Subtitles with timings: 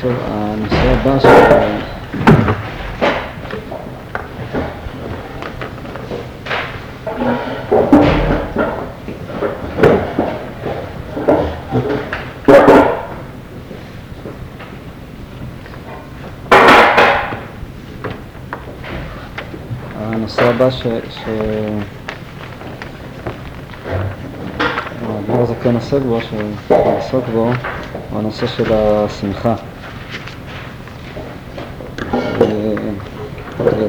[0.00, 1.26] טוב, הנושא הבא ש...
[20.00, 20.82] הנושא הבא ש...
[21.10, 21.24] ש...
[25.08, 27.52] האדמו"ר הזה כן עוסק בו, שעסוק בו,
[28.10, 29.54] הוא הנושא של השמחה.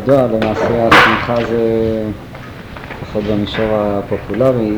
[0.07, 2.03] כידוע, למעשה השמחה זה,
[3.01, 4.73] לפחות במישור הפופולרי,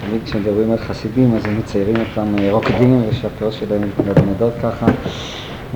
[0.00, 4.86] תמיד כשמדברים על חסידים אז הם מציירים אותם רוקדים ושהפאות שלהם מתנדנדות ככה,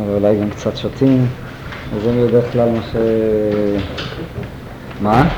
[0.07, 1.27] ואולי גם קצת שותים,
[1.95, 2.97] וזה בדרך כלל מה ש...
[5.01, 5.29] מה?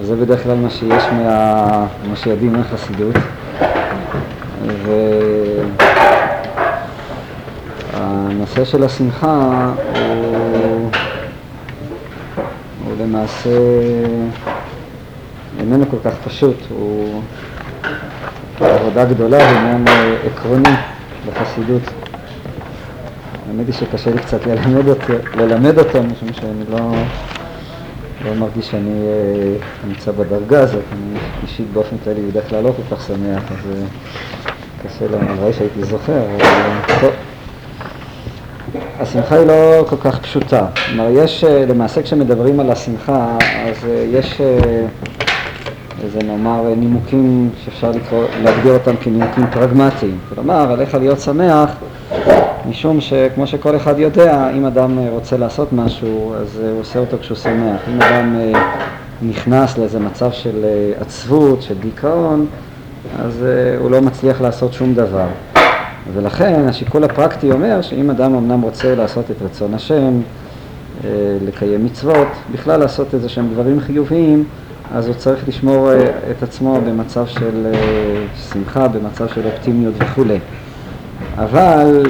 [0.00, 1.86] אז זה בדרך כלל מה שיש מה...
[2.10, 3.16] מה שיודעים מהחסידות.
[7.92, 10.09] והנושא של השמחה הוא,
[13.20, 13.50] למעשה
[15.58, 17.22] איננו כל כך פשוט, הוא
[18.60, 19.84] עבודה גדולה ועניין
[20.26, 20.76] עקרוני
[21.26, 21.82] בחסידות.
[23.48, 26.92] האמת היא שקשה לי קצת ללמד אותו, ללמד אותו משום שאני לא...
[28.24, 29.04] לא מרגיש שאני
[29.88, 33.72] נמצא בדרגה הזאת, אני אישית באופן כללי בדרך כלל לא כל כך שמח, אז
[34.82, 37.10] קשה לו, הלוואי שהייתי זוכר, אבל טוב.
[39.00, 43.36] השמחה היא לא כל כך פשוטה, כלומר יש, למעשה כשמדברים על השמחה,
[43.68, 44.40] אז יש
[46.04, 51.70] איזה נאמר נימוקים שאפשר לקרוא, להגדיר אותם כנימוקים פרגמטיים, כלומר עליך להיות שמח
[52.70, 57.36] משום שכמו שכל אחד יודע, אם אדם רוצה לעשות משהו, אז הוא עושה אותו כשהוא
[57.36, 57.80] שמח.
[57.88, 58.36] אם אדם
[59.22, 60.64] נכנס לאיזה מצב של
[61.00, 62.46] עצבות, של דיכאון,
[63.18, 63.44] אז
[63.78, 65.26] הוא לא מצליח לעשות שום דבר.
[66.14, 70.20] ולכן השיקול הפרקטי אומר שאם אדם אמנם רוצה לעשות את רצון השם,
[71.46, 74.44] לקיים מצוות, בכלל לעשות איזה שהם דברים חיוביים,
[74.94, 75.90] אז הוא צריך לשמור
[76.30, 77.72] את עצמו במצב של
[78.52, 80.38] שמחה, במצב של אופטימיות וכולי.
[81.38, 82.02] אבל,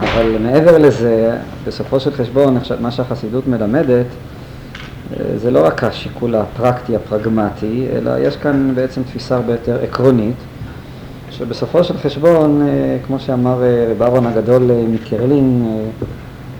[0.00, 4.06] אבל מעבר לזה, בסופו של חשבון, מה שהחסידות מלמדת,
[5.36, 10.36] זה לא רק השיקול הפרקטי, הפרגמטי, אלא יש כאן בעצם תפיסה הרבה יותר עקרונית,
[11.30, 12.68] שבסופו של חשבון,
[13.06, 15.78] כמו שאמר רב אהרון הגדול מקרלין,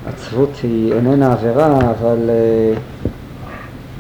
[0.07, 2.31] עצבות היא איננה עבירה, אבל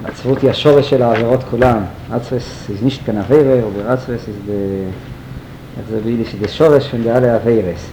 [0.04, 1.82] עצבות היא השורש של העבירות כולן.
[2.12, 4.50] עצבס ist nicht kein Avere, aber עצבס ist
[5.78, 6.34] איך זה ביידיש?
[6.40, 7.90] זה שורש של דעה לאווירס.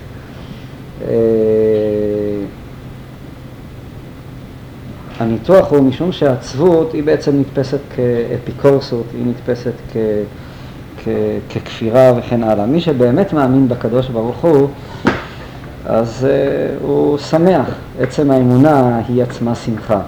[5.20, 9.98] הניתוח הוא משום שהעצבות היא בעצם נתפסת כאפיקורסות, היא נתפסת כ...
[11.56, 12.66] ככפירה וכן הלאה.
[12.66, 14.68] מי שבאמת מאמין בקדוש ברוך הוא,
[15.86, 17.70] אז uh, הוא שמח.
[18.00, 20.00] עצם האמונה היא עצמה שמחה.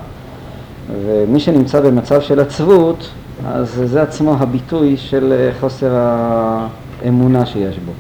[1.06, 3.10] ומי שנמצא במצב של עצבות,
[3.48, 6.68] אז זה עצמו הביטוי של חוסר ה...
[7.08, 7.92] אמונה שיש בו.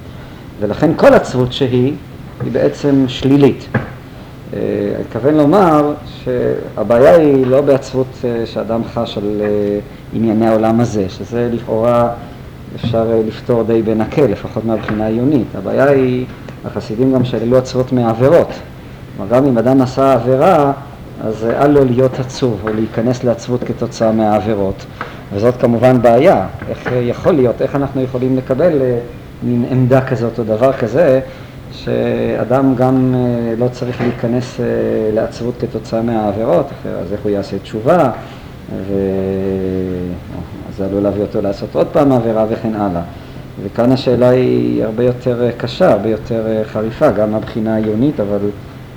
[0.60, 1.94] ולכן כל עצבות שהיא,
[2.44, 3.68] היא בעצם שלילית.
[4.54, 4.62] אני
[5.00, 5.94] מתכוון לומר
[6.24, 9.42] שהבעיה היא לא בעצבות שאדם חש על
[10.14, 12.10] ענייני העולם הזה, שזה לכאורה
[12.86, 15.48] אפשר לפתור די בנקל, לפחות מהבחינה העיונית.
[15.58, 16.26] הבעיה היא,
[16.66, 18.50] החסידים גם שללו עצבות מהעבירות.
[19.18, 20.72] כלומר, גם אם אדם עשה עבירה,
[21.24, 24.86] אז אל לו להיות עצוב או להיכנס לעצבות כתוצאה מהעבירות.
[25.34, 28.82] וזאת כמובן בעיה, איך יכול להיות, איך אנחנו יכולים לקבל
[29.44, 31.20] מין עמדה כזאת או דבר כזה,
[31.72, 33.16] שאדם גם
[33.58, 34.60] לא צריך להיכנס
[35.14, 36.68] לעצבות כתוצאה מהעבירות,
[37.02, 38.12] אז איך הוא יעשה תשובה,
[40.78, 43.02] וזה עלול להביא אותו לעשות עוד פעם עבירה וכן הלאה.
[43.64, 48.38] וכאן השאלה היא הרבה יותר קשה, הרבה יותר חריפה, גם מבחינה עיונית, אבל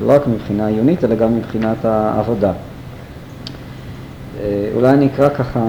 [0.03, 2.53] לא רק מבחינה עיונית, אלא גם מבחינת העבודה.
[4.75, 5.61] אולי אני אקרא ככה,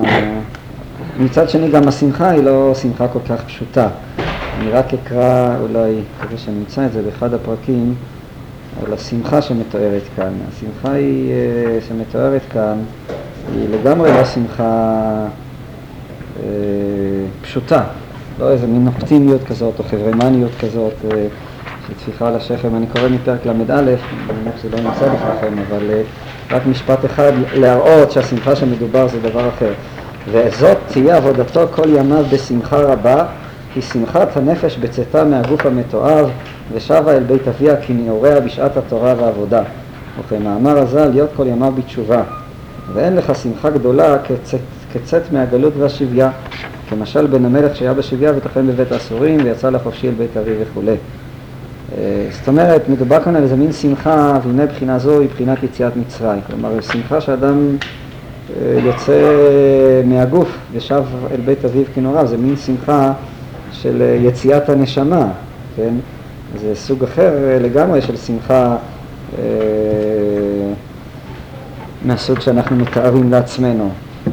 [1.20, 3.88] מצד שני גם השמחה היא לא שמחה כל כך פשוטה.
[4.60, 7.96] אני רק אקרא, אולי, כדי שאני אמצא את זה באחד הפרקים,
[8.86, 10.34] על השמחה שמתוארת כאן.
[10.50, 11.34] השמחה היא,
[11.88, 12.78] שמתוארת כאן
[13.56, 15.28] היא לגמרי לא שמחה
[16.44, 16.48] אה,
[17.42, 17.84] פשוטה,
[18.40, 21.28] לא איזה מין אופטימיות כזאת או חברמניות כזאת אה,
[21.88, 22.76] שטפיחה על השכם.
[22.76, 23.96] אני קורא מפרק ל"א, אני
[24.42, 26.02] מניח שזה לא נמצא לפניכם, אבל אה,
[26.52, 29.74] רק משפט אחד, להראות שהשמחה שמדובר זה דבר אחר.
[30.32, 33.26] וזאת תהיה עבודתו כל ימיו בשמחה רבה,
[33.74, 36.30] כי שמחת הנפש בצאתה מהגוף המתועב,
[36.74, 39.64] ושבה אל בית אביה כי נעוריה בשעת התורה והעבודה.
[40.20, 42.24] וכמאמר הז"ל, להיות כל ימיו בתשובה.
[42.94, 44.60] ואין לך שמחה גדולה כצאת,
[44.94, 46.32] כצאת מהגלות והשביה,
[46.90, 50.96] כמשל בן המלך שהיה בשביה וטחן בבית האסורים ויצא לחופשי אל בית אביו וכולי.
[51.98, 55.96] אה, זאת אומרת, מדובר כאן על איזה מין שמחה, והנה בחינה זו היא בחינת יציאת
[55.96, 56.42] מצרים.
[56.48, 57.76] כלומר, שמחה שאדם
[58.58, 59.22] אה, יוצא
[60.06, 63.14] מהגוף ושב אל בית אביו כנוריו, זה מין שמחה
[63.72, 65.28] של אה, יציאת הנשמה,
[65.76, 65.94] כן?
[66.62, 68.76] זה סוג אחר לגמרי של שמחה
[72.06, 73.90] מהסוג שאנחנו מתארים לעצמנו.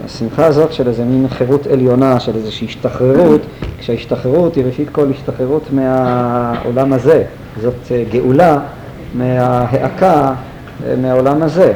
[0.08, 3.40] השמחה הזאת של איזה מין חירות עליונה, של איזושהי השתחררות,
[3.78, 7.24] כשההשתחררות היא ראשית כל השתחררות מהעולם הזה,
[7.60, 8.58] זאת אה, גאולה
[9.14, 10.34] מההאקה
[10.86, 11.72] אה, מהעולם הזה.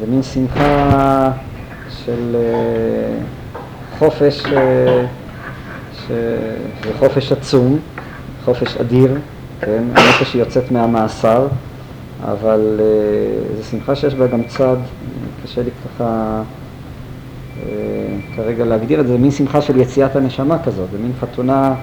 [0.00, 1.30] זה מין שמחה
[1.88, 3.16] של אה,
[3.98, 4.42] חופש,
[5.92, 7.78] שזה חופש עצום,
[8.44, 9.18] חופש אדיר,
[9.60, 9.84] כן?
[9.94, 11.46] הנפש היא יוצאת מהמאסר,
[12.24, 12.80] אבל
[13.56, 14.76] זו שמחה שיש בה גם צד,
[15.44, 16.42] קשה לי ככה
[18.36, 21.74] כרגע להגדיר את זה, מין שמחה של יציאת הנשמה כזאת, זה מין חתונה,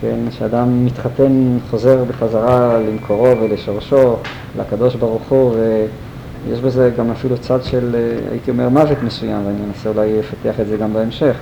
[0.00, 4.16] כן, שאדם מתחתן, חוזר בחזרה למקורו ולשורשו,
[4.58, 7.96] לקדוש ברוך הוא, ויש בזה גם אפילו צד של,
[8.30, 11.36] הייתי אומר, מוות מסוים, ואני אנסה אולי לפתח את זה גם בהמשך.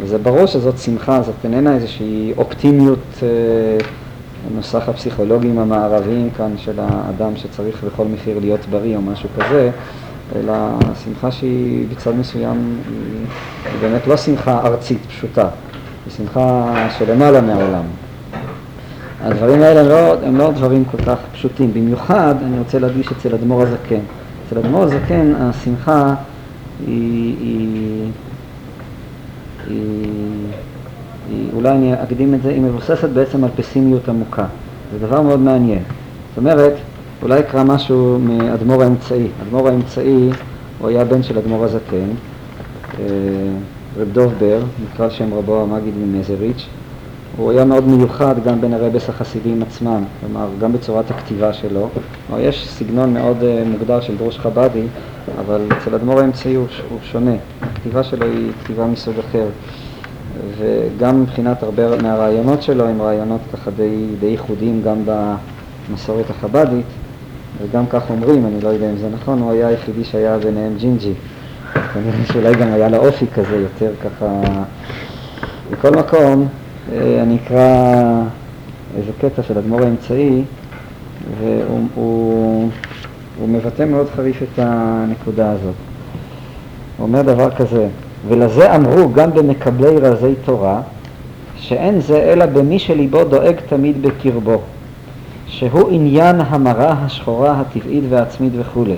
[0.00, 3.28] וזה ברור שזאת שמחה, זאת איננה איזושהי אופטימיות אה,
[4.56, 9.70] נוסח הפסיכולוגים המערביים כאן של האדם שצריך בכל מחיר להיות בריא או משהו כזה,
[10.36, 10.54] אלא
[11.04, 15.48] שמחה שהיא בצד מסוים היא, באמת לא שמחה ארצית פשוטה,
[16.06, 17.84] היא שמחה שלמעלה מהעולם.
[19.22, 23.34] הדברים האלה הם לא, הם לא דברים כל כך פשוטים, במיוחד אני רוצה להדגיש אצל
[23.34, 24.00] אדמו"ר הזקן.
[24.46, 26.14] אצל אדמו"ר הזקן השמחה
[26.86, 28.10] היא, היא,
[29.66, 30.08] היא,
[31.30, 34.44] היא, אולי אני אקדים את זה, היא מבוססת בעצם על פסימיות עמוקה.
[34.92, 35.82] זה דבר מאוד מעניין.
[36.28, 36.72] זאת אומרת,
[37.22, 39.26] אולי אקרא משהו מאדמו"ר האמצעי.
[39.42, 40.30] אדמו"ר האמצעי
[40.78, 42.08] הוא היה בן של אדמו"ר הזקן,
[42.98, 43.04] אה,
[43.98, 46.66] רב דוב בר, נקרא שם רבו המגיד ממזריץ'.
[47.36, 51.88] הוא היה מאוד מיוחד גם בין הרבס החסידים עצמם, כלומר גם בצורת הכתיבה שלו.
[52.26, 54.86] כלומר יש סגנון מאוד uh, מוגדר של דרוש חבדי,
[55.38, 57.34] אבל אצל אדמו"ר האמצעי הוא, הוא שונה.
[57.62, 59.46] הכתיבה שלו היא כתיבה מסוג אחר.
[60.58, 64.96] וגם מבחינת הרבה מהרעיונות שלו הם רעיונות ככה די, די ייחודיים גם
[65.90, 66.86] במסורת החבדית.
[67.62, 71.12] וגם כך אומרים, אני לא יודע אם זה נכון, הוא היה היחידי שהיה ביניהם ג'ינג'י.
[71.94, 74.40] כנראה שאולי גם היה לו אופי כזה יותר ככה...
[75.70, 76.48] בכל מקום,
[76.92, 78.22] אה, אני אקרא
[78.96, 80.42] איזה קטע של אדמו"ר האמצעי,
[81.40, 82.68] והוא הוא,
[83.38, 85.74] הוא מבטא מאוד חריף את הנקודה הזאת.
[86.96, 87.88] הוא אומר דבר כזה,
[88.28, 90.80] ולזה אמרו גם במקבלי רזי תורה,
[91.56, 94.60] שאין זה אלא במי שליבו דואג תמיד בקרבו.
[95.58, 98.96] שהוא עניין המרה השחורה הטבעית והעצמית וכולי.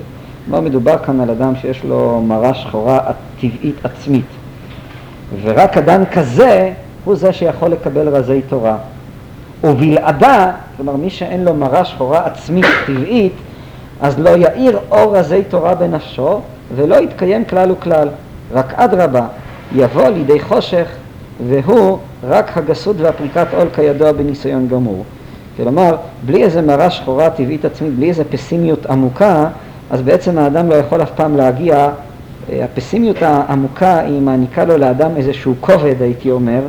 [0.51, 2.99] לא מדובר כאן על אדם שיש לו מרה שחורה
[3.41, 4.25] טבעית עצמית.
[5.41, 6.71] ורק אדם כזה
[7.05, 8.77] הוא זה שיכול לקבל רזי תורה.
[9.63, 13.33] ובלעדה, כלומר מי שאין לו מרה שחורה עצמית טבעית,
[14.01, 16.41] אז לא יאיר אור רזי תורה בנפשו
[16.75, 18.07] ולא יתקיים כלל וכלל.
[18.53, 19.27] רק אדרבה,
[19.75, 20.87] יבוא לידי חושך
[21.47, 25.03] והוא רק הגסות והפריקת עול כידוע בניסיון גמור.
[25.57, 25.95] כלומר,
[26.25, 29.47] בלי איזה מראה שחורה טבעית עצמית, בלי איזה פסימיות עמוקה,
[29.91, 31.89] אז בעצם האדם לא יכול אף פעם להגיע,
[32.51, 36.61] אה, הפסימיות העמוקה היא מעניקה לו לאדם איזשהו כובד, הייתי אומר,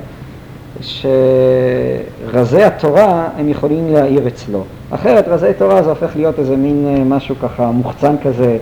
[0.80, 4.64] שרזי התורה הם יכולים להעיר אצלו.
[4.90, 8.56] אחרת רזי תורה זה הופך להיות איזה מין אה, משהו ככה מוחצן כזה,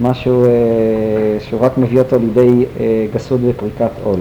[0.00, 0.50] משהו אה,
[1.40, 2.64] שהוא רק מביא אותו לידי
[3.14, 4.20] גסות ופריקת עול.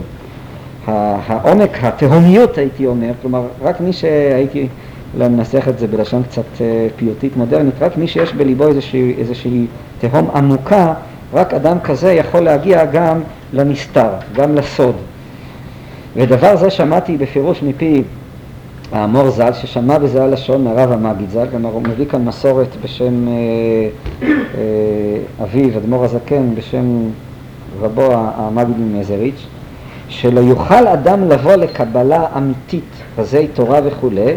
[0.87, 4.67] העומק, התהומיות הייתי אומר, כלומר רק מי שהייתי
[5.15, 9.65] אולי ננסח את זה בלשון קצת אה, פיוטית מודרנית, רק מי שיש בליבו איזושהי, איזושהי
[9.99, 10.93] תהום עמוקה,
[11.33, 13.21] רק אדם כזה יכול להגיע גם
[13.53, 14.95] לנסתר, גם לסוד.
[16.15, 18.03] ודבר זה שמעתי בפירוש מפי
[18.91, 23.33] האמור ז"ל, ששמע בזה הלשון מהרב המגיד ז"ל, כלומר הוא מביא כאן מסורת בשם אה,
[24.23, 27.09] אה, אביו, אדמו"ר הזקן, בשם
[27.81, 29.45] רבו המגיד ממזריץ',
[30.09, 34.33] שלא יוכל אדם לבוא לקבלה אמיתית, רזי תורה וכולי,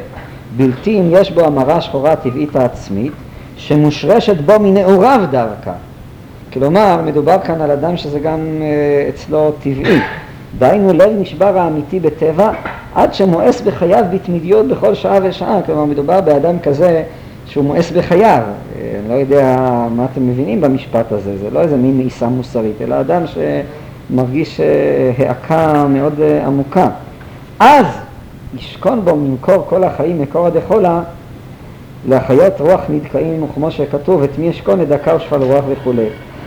[0.57, 3.13] בלתי אם יש בו המרה שחורה הטבעית העצמית,
[3.57, 5.73] שמושרשת בו מנעוריו דרכה.
[6.53, 10.01] כלומר, מדובר כאן על אדם שזה גם uh, אצלו טבעי.
[10.59, 12.51] דהיינו ליל נשבר האמיתי בטבע
[12.95, 15.63] עד שמואס בחייו בתמידיות בכל שעה ושעה.
[15.67, 17.03] כלומר, מדובר באדם כזה
[17.47, 18.43] שהוא מואס בחייו.
[18.77, 19.57] אה, אני לא יודע
[19.91, 25.23] מה אתם מבינים במשפט הזה, זה לא איזה מין מעיסה מוסרית, אלא אדם שמרגיש uh,
[25.23, 26.89] העקה מאוד uh, עמוקה.
[27.61, 27.87] אז
[28.57, 31.01] ישכון בו ממקור כל החיים מקור דחולה
[32.09, 36.07] להחיות רוח נדכאים וכמו שכתוב את מי ישכון ידקה ושפל רוח וכולי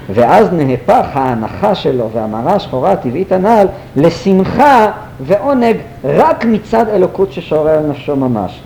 [0.10, 4.92] ואז נהפך ההנחה שלו והמרה השחורה הטבעית הנ"ל לשמחה
[5.22, 8.62] ועונג רק מצד אלוקות ששורר על נפשו ממש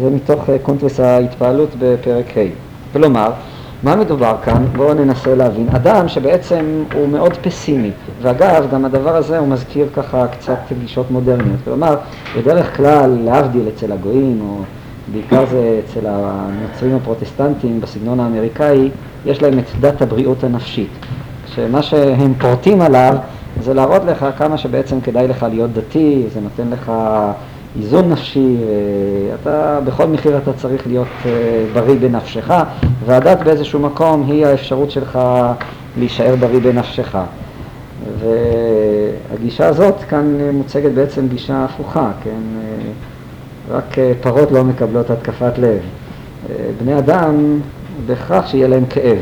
[0.00, 2.40] זה מתוך אה, קונטרס ההתפעלות בפרק ה'.
[2.92, 3.30] כלומר,
[3.84, 4.64] מה מדובר כאן?
[4.76, 5.68] בואו ננסה להבין.
[5.68, 7.90] אדם שבעצם הוא מאוד פסימי,
[8.22, 11.60] ואגב, גם הדבר הזה הוא מזכיר ככה קצת גישות מודרניות.
[11.64, 11.96] כלומר,
[12.36, 14.56] בדרך כלל, להבדיל אצל הגויים, או
[15.12, 18.90] בעיקר זה אצל הנוצרים הפרוטסטנטים בסגנון האמריקאי,
[19.26, 20.90] יש להם את דת הבריאות הנפשית.
[21.54, 23.16] שמה שהם פורטים עליו
[23.60, 26.92] זה להראות לך כמה שבעצם כדאי לך להיות דתי, זה נותן לך
[27.78, 28.56] איזון נפשי,
[29.42, 31.30] אתה, בכל מחיר אתה צריך להיות אה,
[31.72, 32.50] בריא בנפשך,
[33.06, 35.18] והדת באיזשהו מקום היא האפשרות שלך
[35.98, 37.18] להישאר בריא בנפשך.
[38.18, 42.30] והגישה הזאת כאן מוצגת בעצם גישה הפוכה, כן?
[42.30, 45.78] אה, רק אה, פרות לא מקבלות התקפת לב.
[46.80, 47.60] בני אדם
[48.06, 49.18] בהכרח שיהיה להם כאב.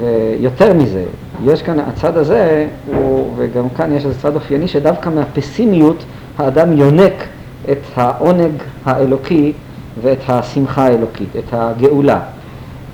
[0.00, 1.04] ויותר מזה,
[1.44, 6.04] יש כאן, הצד הזה, הוא, וגם כאן יש איזה צד אופייני, שדווקא מהפסימיות
[6.38, 7.12] האדם יונק
[7.70, 8.52] את העונג
[8.84, 9.52] האלוקי
[10.02, 12.20] ואת השמחה האלוקית, את הגאולה.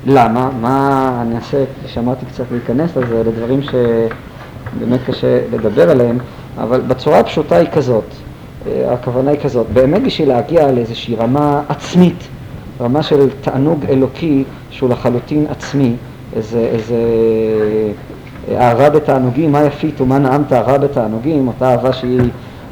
[0.06, 0.50] למה?
[0.60, 6.18] מה, אני אעשה, שמעתי קצת להיכנס לזה, אלה דברים שבאמת קשה לדבר עליהם,
[6.58, 8.04] אבל בצורה הפשוטה היא כזאת,
[8.66, 12.28] אה, הכוונה היא כזאת, באמת בשביל להגיע לאיזושהי רמה עצמית,
[12.80, 15.94] רמה של תענוג אלוקי שהוא לחלוטין עצמי,
[16.36, 16.96] איזה, איזה
[18.56, 22.20] אהבה בתענוגים, מה יפית ומה נעמת אהבה בתענוגים, אותה אהבה שהיא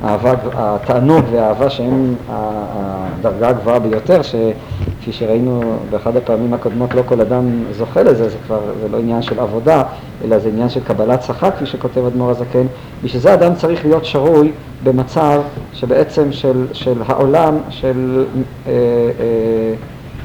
[0.03, 8.03] התענוג והאהבה שהם הדרגה הגבוהה ביותר, שכפי שראינו באחד הפעמים הקודמות לא כל אדם זוכה
[8.03, 9.83] לזה, זה כבר, זה לא עניין של עבודה,
[10.25, 12.67] אלא זה עניין של קבלת שכר, כפי שכותב אדמו"ר הזקן.
[13.05, 14.53] בשביל זה אדם צריך להיות שרוי
[14.83, 15.41] במצב
[15.73, 18.25] שבעצם של, של העולם, של,
[18.67, 19.75] אה, אה,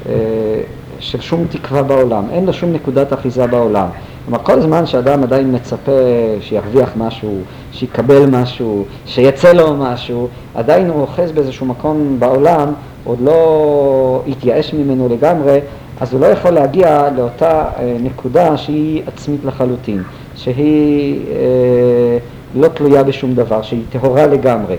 [0.08, 0.60] אה,
[0.98, 3.88] של שום תקווה בעולם, אין לו שום נקודת אחיזה בעולם.
[4.26, 5.92] כלומר, כל זמן שאדם עדיין מצפה
[6.40, 7.38] שירוויח משהו,
[7.72, 12.72] שיקבל משהו, שיצא לו משהו, עדיין הוא אוחז באיזשהו מקום בעולם,
[13.04, 15.60] עוד לא התייאש ממנו לגמרי,
[16.00, 20.02] אז הוא לא יכול להגיע לאותה אה, נקודה שהיא עצמית לחלוטין,
[20.36, 22.18] שהיא אה,
[22.54, 24.76] לא תלויה בשום דבר, שהיא טהורה לגמרי.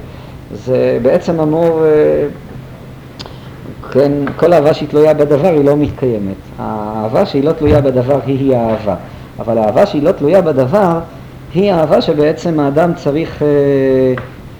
[0.54, 2.28] זה בעצם אמור, אה,
[3.92, 6.36] כן, כל אהבה שהיא תלויה בדבר היא לא מתקיימת.
[6.60, 8.96] האהבה שהיא לא תלויה בדבר היא האהבה.
[9.40, 11.00] אבל האהבה שהיא לא תלויה בדבר,
[11.54, 13.48] היא אהבה שבעצם האדם צריך אה,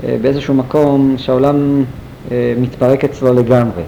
[0.04, 1.84] אה, באיזשהו מקום שהעולם
[2.32, 3.84] אה, מתפרק אצלו לגמרי.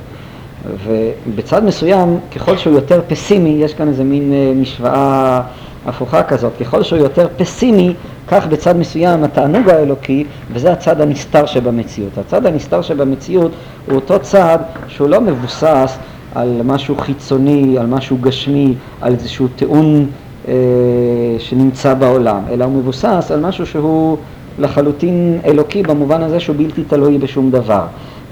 [0.88, 5.42] ובצד מסוים, ככל שהוא יותר פסימי, יש כאן איזה מין אה, משוואה
[5.86, 7.94] הפוכה כזאת, ככל שהוא יותר פסימי,
[8.28, 12.18] כך בצד מסוים התענוג האלוקי, וזה הצד הנסתר שבמציאות.
[12.18, 13.52] הצד הנסתר שבמציאות
[13.86, 15.98] הוא אותו צד שהוא לא מבוסס
[16.36, 20.06] על משהו חיצוני, על משהו גשמי, על איזשהו טיעון
[21.40, 24.18] שנמצא בעולם, אלא הוא מבוסס על משהו שהוא
[24.60, 27.84] לחלוטין אלוקי במובן הזה שהוא בלתי תלוי בשום דבר.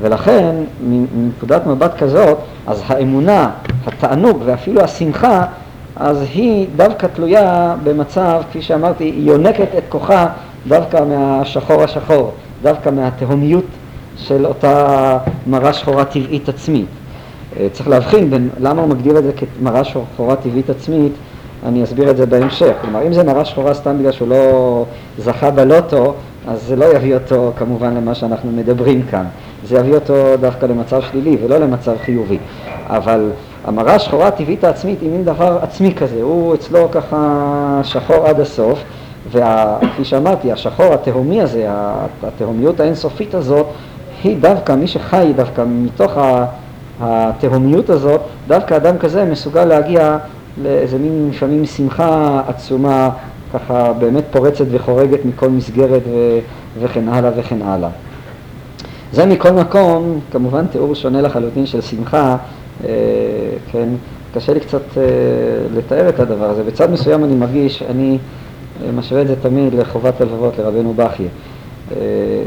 [0.01, 3.49] ולכן, מנקודת מבט כזאת, אז האמונה,
[3.85, 5.45] התענוג ואפילו השמחה,
[5.95, 10.27] אז היא דווקא תלויה במצב, כפי שאמרתי, היא יונקת את כוחה
[10.67, 12.31] דווקא מהשחור השחור,
[12.61, 13.65] דווקא מהתהומיות
[14.17, 16.85] של אותה מראה שחורה טבעית עצמית.
[17.59, 21.11] אה, צריך להבחין בין למה הוא מגדיר את זה כמראה שחורה טבעית עצמית,
[21.65, 22.73] אני אסביר את זה בהמשך.
[22.81, 24.85] כלומר, אם זה מראה שחורה סתם בגלל שהוא לא
[25.17, 26.13] זכה בלוטו,
[26.47, 29.25] אז זה לא יביא אותו כמובן למה שאנחנו מדברים כאן.
[29.63, 32.37] זה יביא אותו דווקא למצב שלילי ולא למצב חיובי.
[32.87, 33.29] אבל
[33.65, 38.83] המראה השחורה הטבעית העצמית היא מין דבר עצמי כזה, הוא אצלו ככה שחור עד הסוף,
[39.31, 41.67] וכפי שאמרתי, השחור התהומי הזה,
[42.23, 43.65] התהומיות האינסופית הזאת,
[44.23, 46.11] היא דווקא, מי שחי דווקא מתוך
[46.99, 50.17] התהומיות הזאת, דווקא אדם כזה מסוגל להגיע
[50.63, 53.09] לאיזה מין לפעמים שמחה עצומה,
[53.53, 56.39] ככה באמת פורצת וחורגת מכל מסגרת ו-
[56.79, 57.89] וכן הלאה וכן הלאה.
[59.11, 62.37] זה מכל מקום, כמובן תיאור שונה לחלוטין של שמחה,
[62.83, 62.89] אה,
[63.71, 63.89] כן,
[64.33, 65.03] קשה לי קצת אה,
[65.77, 66.63] לתאר את הדבר הזה.
[66.63, 68.17] בצד מסוים אני מרגיש, אני
[68.85, 71.27] אה, משווה את זה תמיד לחובת הלבבות לרבנו בכיה.
[71.91, 71.97] אה,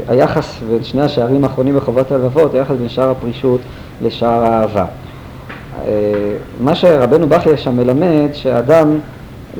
[0.07, 3.61] היחס בין שני השערים האחרונים בחובת הלבבות, היחס בין שער הפרישות
[4.01, 4.85] לשער האהבה.
[5.79, 8.97] אה, מה שרבנו בכיה שם מלמד, שאדם,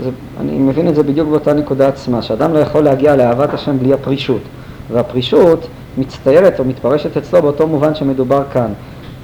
[0.03, 3.79] זה, אני מבין את זה בדיוק באותה נקודה עצמה, שאדם לא יכול להגיע לאהבת השם
[3.79, 4.41] בלי הפרישות,
[4.91, 8.73] והפרישות מצטיירת או מתפרשת אצלו באותו מובן שמדובר כאן,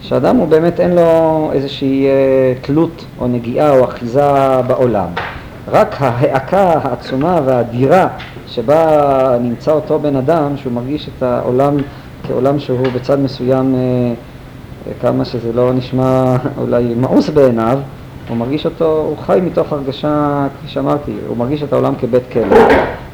[0.01, 5.07] שאדם הוא באמת אין לו איזושהי אה, תלות או נגיעה או אחיזה בעולם.
[5.71, 8.07] רק ההאקה העצומה והאדירה
[8.47, 11.77] שבה נמצא אותו בן אדם, שהוא מרגיש את העולם
[12.27, 14.13] כעולם שהוא בצד מסוים אה,
[15.01, 17.79] כמה שזה לא נשמע אולי מאוס בעיניו,
[18.29, 22.57] הוא מרגיש אותו, הוא חי מתוך הרגשה, כפי שאמרתי, הוא מרגיש את העולם כבית כלא.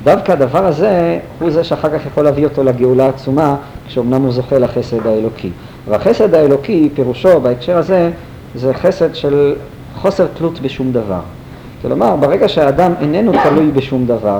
[0.04, 3.56] דווקא הדבר הזה הוא זה שאחר כך יכול להביא אותו לגאולה עצומה,
[3.88, 5.50] כשאומנם הוא זוכה לחסד האלוקי.
[5.90, 8.12] והחסד האלוקי, פירושו בהקשר הזה,
[8.56, 9.56] זה חסד של
[9.96, 11.20] חוסר תלות בשום דבר.
[11.82, 14.40] כלומר, ברגע שהאדם איננו תלוי בשום דבר,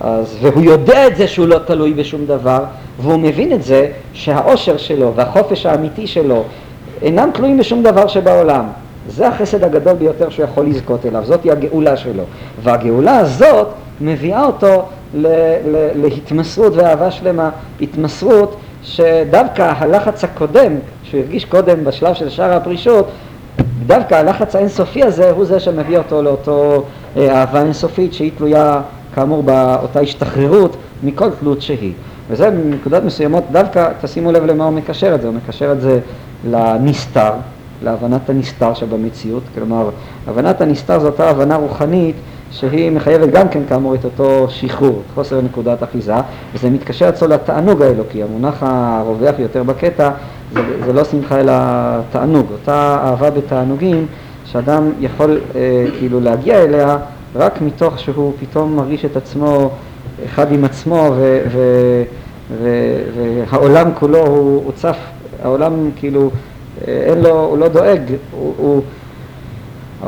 [0.00, 2.64] אז, והוא יודע את זה שהוא לא תלוי בשום דבר,
[3.00, 6.44] והוא מבין את זה שהאושר שלו והחופש האמיתי שלו
[7.02, 8.64] אינם תלויים בשום דבר שבעולם.
[9.08, 12.22] זה החסד הגדול ביותר שהוא יכול לזכות אליו, זאת היא הגאולה שלו.
[12.62, 13.68] והגאולה הזאת
[14.00, 14.82] מביאה אותו
[15.14, 15.26] ל-
[15.66, 17.50] ל- להתמסרות ואהבה שלמה,
[17.80, 20.72] התמסרות שדווקא הלחץ הקודם,
[21.04, 23.08] שהוא הרגיש קודם בשלב של שאר הפרישות,
[23.86, 26.84] דווקא הלחץ האינסופי הזה הוא זה שמביא אותו לאותו
[27.16, 28.80] אה, אהבה אינסופית שהיא תלויה
[29.16, 31.92] כאמור באותה השתחררות מכל תלות שהיא.
[32.30, 36.00] וזה בנקודות מסוימות דווקא, תשימו לב למה הוא מקשר את זה, הוא מקשר את זה
[36.50, 37.32] לנסתר,
[37.82, 39.90] להבנת הנסתר שבמציאות, כלומר
[40.26, 42.16] הבנת הנסתר זו אותה הבנה רוחנית
[42.50, 46.14] שהיא מחייבת גם כן כאמור את אותו שחרור, את חוסר נקודת אחיזה,
[46.54, 50.10] וזה מתקשר אצלו לתענוג האלוקי, המונח הרווח יותר בקטע
[50.52, 51.52] זה, זה לא שמחה אלא
[52.12, 54.06] תענוג, אותה אהבה בתענוגים
[54.44, 56.96] שאדם יכול אה, כאילו להגיע אליה
[57.36, 59.70] רק מתוך שהוא פתאום מרגיש את עצמו
[60.24, 61.58] אחד עם עצמו ו, ו,
[62.62, 62.68] ו,
[63.16, 64.96] והעולם כולו הוא, הוא צף,
[65.42, 66.30] העולם כאילו
[66.88, 68.00] אה, אין לו, הוא לא דואג,
[68.30, 68.82] הוא, הוא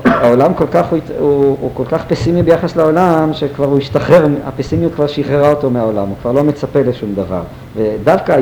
[0.04, 4.94] העולם כל כך, הוא, הוא, הוא כל כך פסימי ביחס לעולם, שכבר הוא השתחרר, הפסימיות
[4.94, 7.42] כבר שחררה אותו מהעולם, הוא כבר לא מצפה לשום דבר.
[7.76, 8.40] ודווקא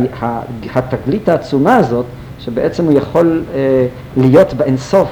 [0.74, 2.04] התגלית העצומה הזאת,
[2.40, 5.08] שבעצם הוא יכול אה, להיות באינסוף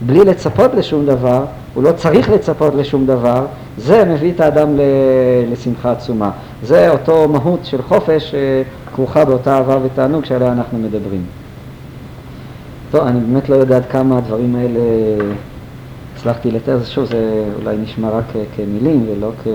[0.00, 1.44] בלי לצפות לשום דבר,
[1.78, 4.68] הוא לא צריך לצפות לשום דבר, זה מביא את האדם
[5.52, 6.30] לשמחה עצומה.
[6.62, 8.62] זה אותו מהות של חופש אה,
[8.94, 11.22] כרוכה באותה אהבה ותענוג שעליה אנחנו מדברים.
[12.90, 14.80] טוב, אני באמת לא יודע עד כמה הדברים האלה
[16.16, 18.24] הצלחתי לתאר, שוב זה אולי נשמע רק
[18.56, 19.48] כמילים ולא כ...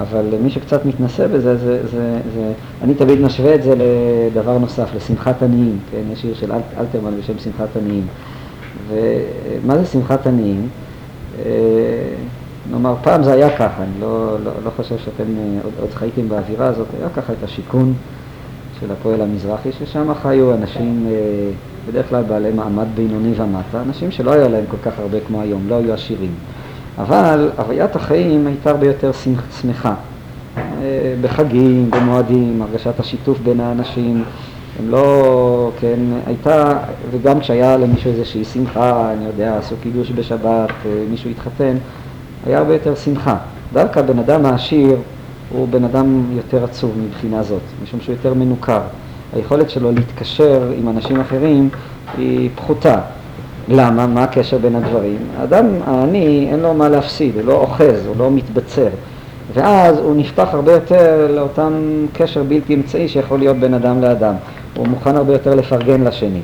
[0.00, 2.52] אבל מי שקצת מתנסה בזה, זה, זה, זה,
[2.82, 3.74] אני תמיד משווה את זה
[4.32, 6.02] לדבר נוסף, לשמחת עניים, כן?
[6.12, 8.06] יש שיר של אל, אלתרמן בשם שמחת עניים.
[8.88, 10.68] ומה זה שמחת עניים?
[11.38, 11.50] אה,
[12.70, 16.28] נאמר, פעם זה היה ככה, אני לא, לא, לא חושב שאתם אה, עוד, עוד חייתם
[16.28, 17.94] באווירה הזאת, היה ככה את השיכון
[18.80, 21.12] של הפועל המזרחי, ששם חיו אנשים, אה,
[21.88, 25.68] בדרך כלל בעלי מעמד בינוני ומטה, אנשים שלא היה להם כל כך הרבה כמו היום,
[25.68, 26.30] לא היו עשירים.
[26.98, 29.10] אבל הוויית החיים הייתה הרבה יותר
[29.62, 29.94] שמחה.
[31.20, 34.24] בחגים, במועדים, הרגשת השיתוף בין האנשים,
[34.78, 36.78] הם לא, כן, הייתה,
[37.10, 41.76] וגם כשהיה למישהו איזושהי שמחה, אני יודע, עשו קידוש בשבת, אה, מישהו התחתן,
[42.46, 43.36] היה הרבה יותר שמחה.
[43.72, 44.96] דווקא בן אדם העשיר
[45.50, 48.80] הוא בן אדם יותר עצוב מבחינה זאת, משום שהוא יותר מנוכר.
[49.36, 51.68] היכולת שלו להתקשר עם אנשים אחרים
[52.18, 53.00] היא פחותה.
[53.68, 54.06] למה?
[54.06, 55.18] מה הקשר בין הדברים?
[55.38, 58.88] האדם העני אין לו מה להפסיד, הוא לא אוחז, הוא לא מתבצר.
[59.54, 61.72] ואז הוא נפתח הרבה יותר לאותם
[62.12, 64.34] קשר בלתי אמצעי שיכול להיות בין אדם לאדם.
[64.76, 66.40] הוא מוכן הרבה יותר לפרגן לשני.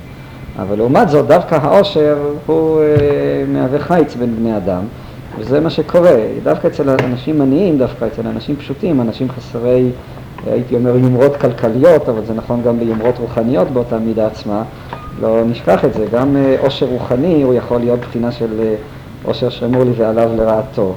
[0.59, 2.17] אבל לעומת זאת, דווקא העושר
[2.47, 2.85] הוא אה,
[3.49, 4.83] מהווה חיץ בין בני אדם.
[5.39, 9.91] וזה מה שקורה, דווקא אצל אנשים עניים, דווקא אצל אנשים פשוטים, אנשים חסרי,
[10.47, 14.63] הייתי אומר, יומרות כלכליות, אבל זה נכון גם ביומרות רוחניות באותה מידה עצמה,
[15.21, 18.75] לא נשכח את זה, גם אה, עושר רוחני הוא יכול להיות בחינה של אה,
[19.25, 20.95] עושר שמור לי ועליו לרעתו.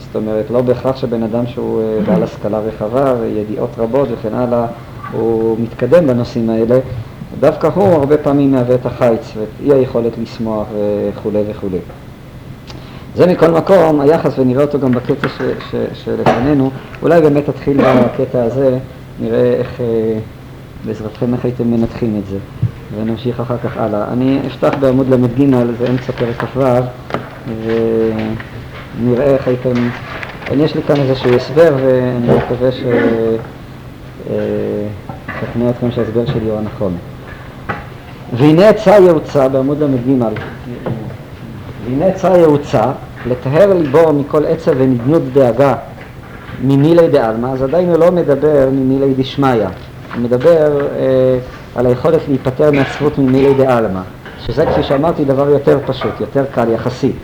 [0.00, 4.66] זאת אומרת, לא בהכרח שבן אדם שהוא אה, בעל השכלה רחבה וידיעות רבות וכן הלאה,
[5.12, 6.78] הוא מתקדם בנושאים האלה,
[7.40, 11.78] דווקא הוא הרבה פעמים מהווה את החיץ ואת אי היכולת לשמוח וכולי וכולי.
[13.14, 15.28] זה מכל מקום היחס, ונראה אותו גם בקטע
[15.94, 16.70] שלפנינו.
[17.02, 18.78] אולי באמת תתחיל בקטע הזה,
[19.20, 20.18] נראה איך, אה,
[20.86, 22.36] בעזרתכם, איך הייתם מנתחים את זה,
[22.96, 24.04] ונמשיך אחר כך הלאה.
[24.12, 26.60] אני אפתח בעמוד ל"ג, זה אמצע פרק כ"ו,
[27.64, 29.88] ונראה איך הייתם...
[30.56, 32.82] יש לי כאן איזשהו הסבר, ואני מקווה ש...
[34.30, 34.34] אה,
[35.40, 36.96] שכנע אתכם שההסבר שלי הוא הנכון.
[38.36, 40.22] והנה עצה יעוצה בעמוד ל"ג.
[41.84, 42.82] והנה עצה יעוצה
[43.26, 45.74] לטהר ליבו מכל עצב ונדנות דאגה
[46.62, 49.64] ממילי דעלמא, אז עדיין הוא לא מדבר ממילי דשמיא,
[50.14, 51.38] הוא מדבר אה,
[51.76, 54.00] על היכולת להיפטר מעצבות ממילי דעלמא,
[54.46, 57.16] שזה כפי שאמרתי דבר יותר פשוט, יותר קל יחסית.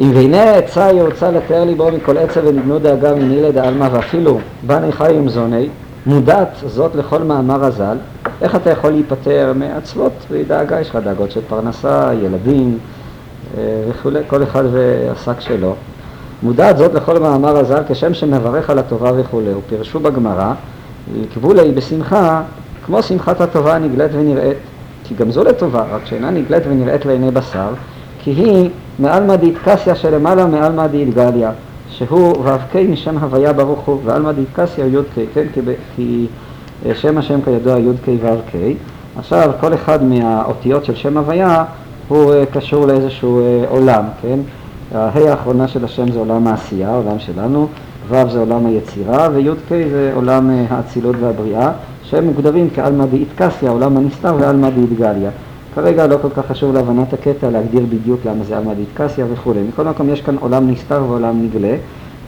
[0.00, 5.28] אם והנה עצה ירצה לתאר ליבו מכל עצב ונדנות דאגה ממילי דעלמא ואפילו בני חיים
[5.28, 5.68] זוני,
[6.06, 7.96] מודעת זאת לכל מאמר הז"ל,
[8.42, 12.78] איך אתה יכול להיפטר מעצבות ודאגה, יש לך דאגות של פרנסה, ילדים,
[13.56, 15.74] אה, וכולי, כל אחד והשק שלו.
[16.42, 19.50] מודעת זאת לכל מאמר הז"ל כשם שמברך על הטובה וכולי.
[19.54, 20.52] ופרשו בגמרא,
[21.34, 22.42] קבולי בשמחה
[22.86, 24.56] כמו שמחת הטובה הנגלית ונראית,
[25.04, 27.68] כי גם זו לטובה, רק שאינה נגלית ונראית לעיני בשר,
[28.22, 31.50] כי היא מעלמא דאיטקסיה שלמעלה מעלמא דאיטגליה,
[31.90, 35.60] שהוא ואבקי משם הוויה ברוך הוא, ועלמא דאיטקסיה יודקי, כן, כי,
[35.96, 36.26] כי
[36.94, 38.56] שם השם כידוע י"ק ו"ק.
[39.18, 41.64] עכשיו, כל אחד מהאותיות של שם הוויה
[42.08, 44.38] הוא קשור לאיזשהו עולם, כן?
[44.94, 47.68] הה' האחרונה של השם זה עולם העשייה, עולם שלנו,
[48.08, 51.70] ו' זה עולם היצירה, וי"ק זה עולם האצילות והבריאה,
[52.02, 55.30] שהם מוגדרים כעלמא דאיטקסיה, עולם הנסתר ועלמא דאיטגליה.
[55.82, 59.60] כרגע לא כל כך חשוב להבנת הקטע להגדיר בדיוק למה זה עלמא דאיטקסיה וכולי.
[59.60, 61.76] מכל מקום יש כאן עולם נסתר ועולם נגלה,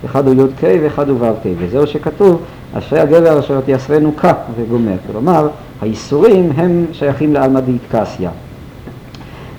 [0.04, 2.40] אחד הוא י"ק ואחד הוא ו"ק, וזהו שכתוב,
[2.74, 4.94] אשרי הגבר אשר תייסרנו כה וגומר.
[5.12, 5.48] כלומר,
[5.80, 8.30] האיסורים הם שייכים לעלמא דאיטקסיה.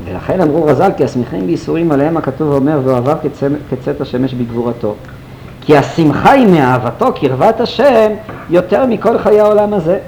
[0.06, 3.18] ולכן אמרו רז"ל כי השמחים בייסורים עליהם הכתוב אומר ואוהביו
[3.72, 4.96] כצאת השמש בגבורתו.
[5.62, 8.12] כי השמחה היא מאהבתו קרבת השם
[8.50, 10.00] יותר מכל חיי העולם הזה.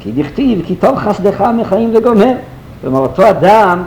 [0.00, 2.32] כי דכתיב כי טוב חסדך מחיים וגומר.
[2.82, 3.82] כלומר אותו אדם,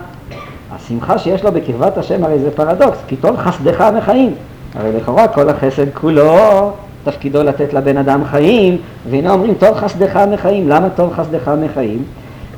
[0.75, 4.33] השמחה שיש לו בקרבת השם הרי זה פרדוקס, טוב חסדך מחיים.
[4.75, 6.71] הרי לכאורה כל החסד כולו
[7.03, 8.77] תפקידו לתת לבן אדם חיים,
[9.09, 10.69] והנה אומרים טוב חסדך מחיים.
[10.69, 12.03] למה טוב חסדך מחיים?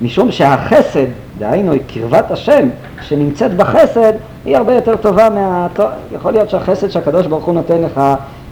[0.01, 1.05] משום שהחסד,
[1.39, 2.69] דהיינו קרבת השם
[3.01, 4.13] שנמצאת בחסד,
[4.45, 5.67] היא הרבה יותר טובה מה...
[6.15, 8.01] יכול להיות שהחסד שהקדוש ברוך הוא נותן לך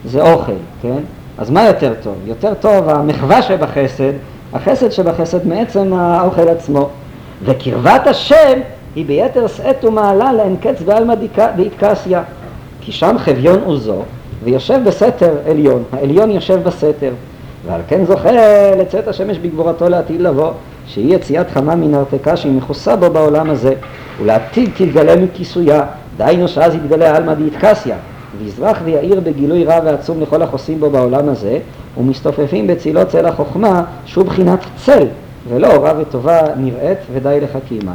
[0.05, 0.99] זה אוכל, כן?
[1.37, 2.15] אז מה יותר טוב?
[2.25, 4.13] יותר טוב המחווה שבחסד,
[4.53, 6.89] החסד שבחסד מעצם האוכל עצמו.
[7.43, 8.59] וקרבת השם
[8.95, 11.13] היא ביתר שאת ומעלה לאין קץ בעלמא
[11.55, 12.23] דאיטקסיה.
[12.81, 14.01] כי שם חביון עוזו
[14.43, 17.11] ויושב בסתר עליון, העליון יושב בסתר,
[17.65, 18.29] ועל כן זוכה
[18.77, 20.51] לצאת השמש בגבורתו לעתיד לבוא,
[20.87, 23.73] שהיא יציאת חמה מן הרתקה שהיא מכוסה בו בעולם הזה,
[24.21, 25.83] ולעתיד תתגלה מכיסויה,
[26.17, 27.95] דהיינו שאז יתגלה עלמא דאיטקסיה,
[28.39, 31.59] ויזרח ויאיר בגילוי רב ועצום לכל החוסים בו בעולם הזה,
[31.97, 35.05] ומסתופפים בצילות צל החוכמה, שהוא בחינת צל,
[35.49, 37.93] ולא רע וטובה נראית ודי לחכימה.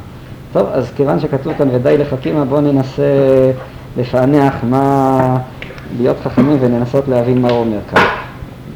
[0.52, 3.02] טוב, אז כיוון שכתוב כאן ודי לחכימה, בואו ננסה
[3.96, 5.38] לפענח מה...
[5.98, 8.02] להיות חכמים וננסות להבין מה הוא אומר כאן.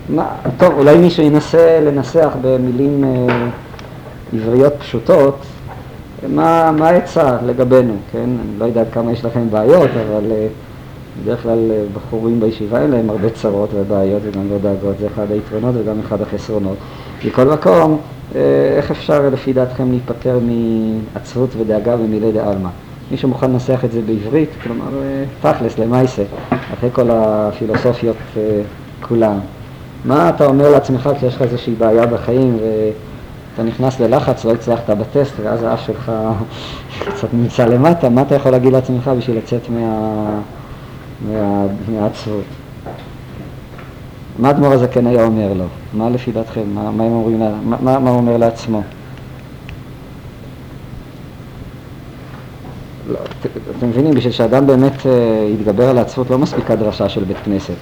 [0.09, 3.49] מה, טוב, אולי מישהו ינסה לנסח במילים אה,
[4.33, 5.39] עבריות פשוטות
[6.29, 8.19] מה העצה לגבינו, כן?
[8.19, 10.47] אני לא יודע כמה יש לכם בעיות, אבל אה,
[11.23, 15.31] בדרך כלל אה, בחורים בישיבה אין להם הרבה צרות ובעיות וגם לא דאגות, זה אחד
[15.31, 16.77] היתרונות וגם אחד החסרונות.
[17.25, 17.99] מכל מקום,
[18.35, 18.41] אה,
[18.77, 22.69] איך אפשר לפי דעתכם להיפטר מעצבות ודאגה ומילי דעלמא?
[23.11, 24.49] מישהו מוכן לנסח את זה בעברית?
[24.63, 28.17] כלומר, אה, תכלס, למעשה, אחרי כל הפילוסופיות
[29.03, 29.39] כולן.
[30.05, 35.33] מה אתה אומר לעצמך כשיש לך איזושהי בעיה בחיים ואתה נכנס ללחץ, לא הצלחת בטסט
[35.43, 36.13] ואז האף שלך
[37.15, 40.41] קצת נמצא למטה, מה אתה יכול להגיד לעצמך בשביל לצאת מה...
[41.21, 41.67] מה...
[41.89, 42.45] מהעצבות.
[44.39, 45.65] מה אדמו"ר הזקן היה אומר לו?
[45.93, 46.63] מה לפי דעתכם?
[46.75, 48.83] מה, מה, אומרים, מה, מה, מה הוא אומר לעצמו?
[53.09, 53.19] לא,
[53.79, 55.07] אתם מבינים, בשביל שאדם באמת uh,
[55.55, 57.75] יתגבר על העצבות לא מספיקה דרשה של בית כנסת.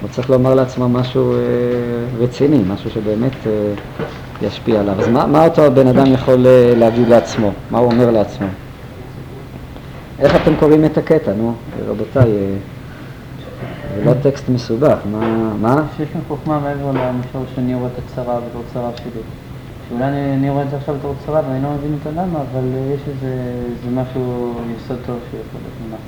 [0.00, 4.02] הוא צריך לומר לעצמו משהו uh, רציני, משהו שבאמת uh,
[4.42, 5.00] ישפיע עליו.
[5.00, 7.52] אז מה, מה אותו בן אדם יכול uh, להגיד לעצמו?
[7.70, 8.46] מה הוא אומר לעצמו?
[10.22, 11.54] איך אתם קוראים את הקטע, נו,
[11.88, 12.30] רבותיי?
[13.96, 15.52] זה לא טקסט מסובך, מה?
[15.60, 15.82] מה?
[15.96, 19.22] שיש כאן חוכמה מעבר למישור שאני רואה את הצרה בתור צרה שלי.
[19.88, 23.00] שאולי אני, רואה את זה עכשיו בתור צרה ואני לא מבין אותה למה, אבל יש
[23.08, 23.34] איזה,
[23.94, 26.00] משהו, יסוד טוב שיכול להיות מונח.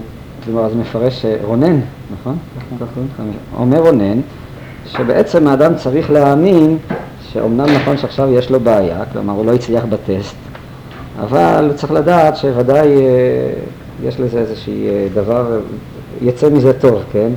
[0.44, 1.80] כלומר, אז מפרש אה, רונן,
[2.12, 2.38] נכון?
[2.80, 3.32] נכון.
[3.56, 4.20] אומר רונן,
[4.86, 6.78] שבעצם האדם צריך להאמין
[7.20, 10.36] שאומנם נכון שעכשיו יש לו בעיה, כלומר הוא לא הצליח בטסט,
[11.20, 13.52] אבל הוא צריך לדעת שוודאי אה,
[14.08, 15.60] יש לזה איזשהי אה, דבר,
[16.22, 17.28] יצא מזה טוב, כן?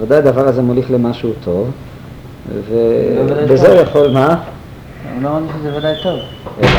[0.00, 1.70] ודאי הדבר הזה מוליך למשהו טוב,
[2.70, 4.36] ובזה הוא יכול, מה?
[5.14, 6.18] הוא לא אומר שזה ודאי טוב.
[6.62, 6.70] אלא?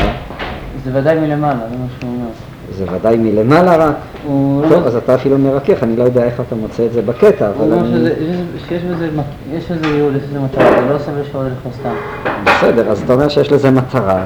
[0.84, 2.30] זה ודאי מלמעלה, זה מה שהוא אומר.
[2.76, 3.94] זה ודאי מלמעלה רק?
[4.26, 7.48] לא טוב, אז אתה אפילו מרכך, אני לא יודע איך אתה מוצא את זה בקטע,
[7.48, 7.82] אבל אני...
[7.82, 8.10] הוא אומר
[8.68, 9.08] שיש בזה,
[9.88, 11.94] ייעוד, יש בזה מטרה, זה לא עושה בשביל לך סתם.
[12.44, 14.24] בסדר, אז אתה אומר שיש לזה מטרה.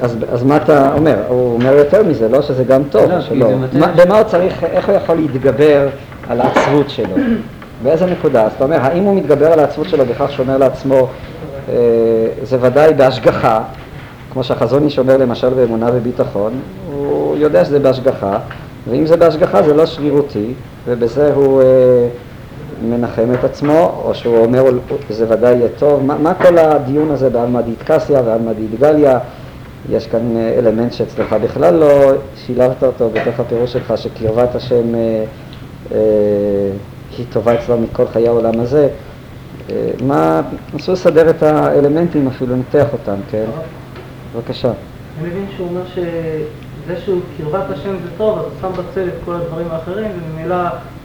[0.00, 1.16] אז, אז מה אתה אומר?
[1.28, 3.48] הוא אומר יותר מזה, לא שזה גם טוב, לא, שלא.
[3.96, 5.88] במה הוא צריך, איך הוא יכול להתגבר
[6.28, 7.14] על העצבות שלו?
[7.82, 8.44] באיזה נקודה?
[8.44, 11.08] אז אתה אומר, האם הוא מתגבר על העצבות שלו בכך שאומר לעצמו,
[11.68, 11.74] אה,
[12.42, 13.60] זה ודאי בהשגחה,
[14.32, 16.52] כמו שהחזון איש אומר למשל באמונה וביטחון,
[16.92, 18.38] הוא יודע שזה בהשגחה,
[18.90, 20.52] ואם זה בהשגחה זה לא שרירותי,
[20.86, 22.08] ובזה הוא אה,
[22.88, 24.64] מנחם את עצמו, או שהוא אומר,
[25.10, 26.04] זה ודאי יהיה טוב.
[26.04, 29.18] מה, מה כל הדיון הזה בעלמא דיתקסיה ועלמא דיתגליה?
[29.90, 35.24] יש כאן אה, אלמנט שאצלך בכלל לא שילבת אותו בתוך הפירוש שלך, שקרבת השם אה,
[35.92, 35.98] אה,
[37.18, 38.88] היא טובה אצלו מכל חיי העולם הזה.
[39.70, 40.42] אה, מה,
[40.74, 43.44] נסו לסדר את האלמנטים אפילו, לנתח אותם, כן?
[44.34, 44.70] בבקשה.
[45.20, 49.14] אני מבין שהוא אומר שזה שהוא קרבת השם זה טוב, אז הוא שם בצל את
[49.24, 50.54] כל הדברים האחרים, וממילא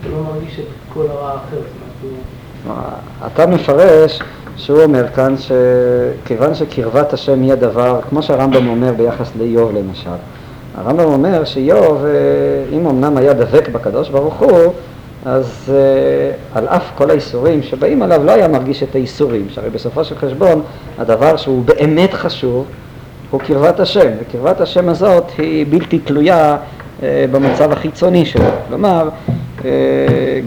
[0.03, 1.57] הוא לא מרגיש את כל הרע האחר.
[3.25, 4.19] אתה מפרש
[4.57, 10.09] שהוא אומר כאן שכיוון שקרבת השם היא הדבר, כמו שהרמב"ם אומר ביחס לאיוב למשל,
[10.75, 12.11] הרמב"ם אומר שאיוב, אה,
[12.77, 14.73] אם אמנם היה דבק בקדוש ברוך הוא,
[15.25, 20.03] אז uh, על אף כל האיסורים שבאים עליו לא היה מרגיש את האיסורים, שהרי בסופו
[20.03, 20.61] של חשבון
[20.97, 22.65] הדבר שהוא באמת חשוב
[23.31, 26.57] הוא קרבת השם, וקרבת השם הזאת היא בלתי תלויה
[26.99, 28.49] uh, במצב החיצוני שלו.
[28.67, 29.09] כלומר,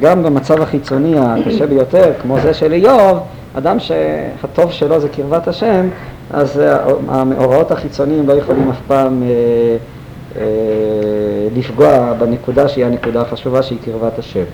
[0.01, 3.19] גם במצב החיצוני הקשה ביותר, כמו זה של איוב,
[3.59, 5.89] אדם שהטוב שלו זה קרבת השם,
[6.31, 6.63] אז
[7.09, 10.39] המאורעות החיצוניים לא יכולים אף פעם uh, uh,
[11.57, 14.45] לפגוע בנקודה שהיא הנקודה החשובה שהיא קרבת השם.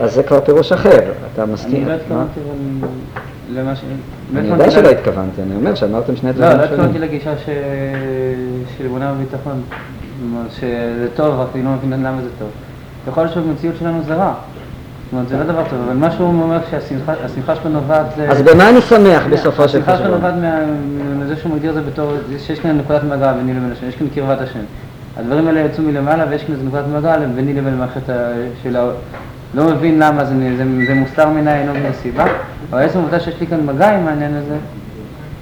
[0.00, 1.76] אז זה כבר פירוש אחר, אתה מסכים?
[1.76, 2.40] אני לא התכוונתי
[3.54, 3.80] למה ש...
[4.36, 6.60] אני יודע שלא התכוונתי, אני אומר שאמרתם שני דברים שונים.
[6.60, 7.32] לא, לא התכוונתי לגישה
[8.78, 9.62] של אמונה וביטחון,
[10.50, 12.48] שזה טוב, רק אני לא מבין למה זה טוב.
[13.08, 14.34] יכול להיות שהמציאות שלנו זה רע.
[15.12, 18.06] זאת אומרת, זה לא דבר טוב, אבל מה שהוא אומר שהשמחה שלו נובעת...
[18.28, 20.34] אז במה אני שמח בסופו של השמחה שלו נובעת
[21.20, 24.06] מזה שהוא מגדיר את זה בתור, שיש כאן נקודת מגע ביני לבין השם, יש כאן
[24.14, 24.60] קרבת השם.
[25.16, 28.02] הדברים האלה יצאו מלמעלה ויש כאן איזה נקודת מגע ביני לבין מערכת
[28.62, 28.76] של
[29.54, 32.24] לא מבין למה זה, זה, זה מוסתר מן העין או מן הסיבה,
[32.70, 34.56] אבל עצם העובדה שיש לי כאן מגע עם העניין הזה,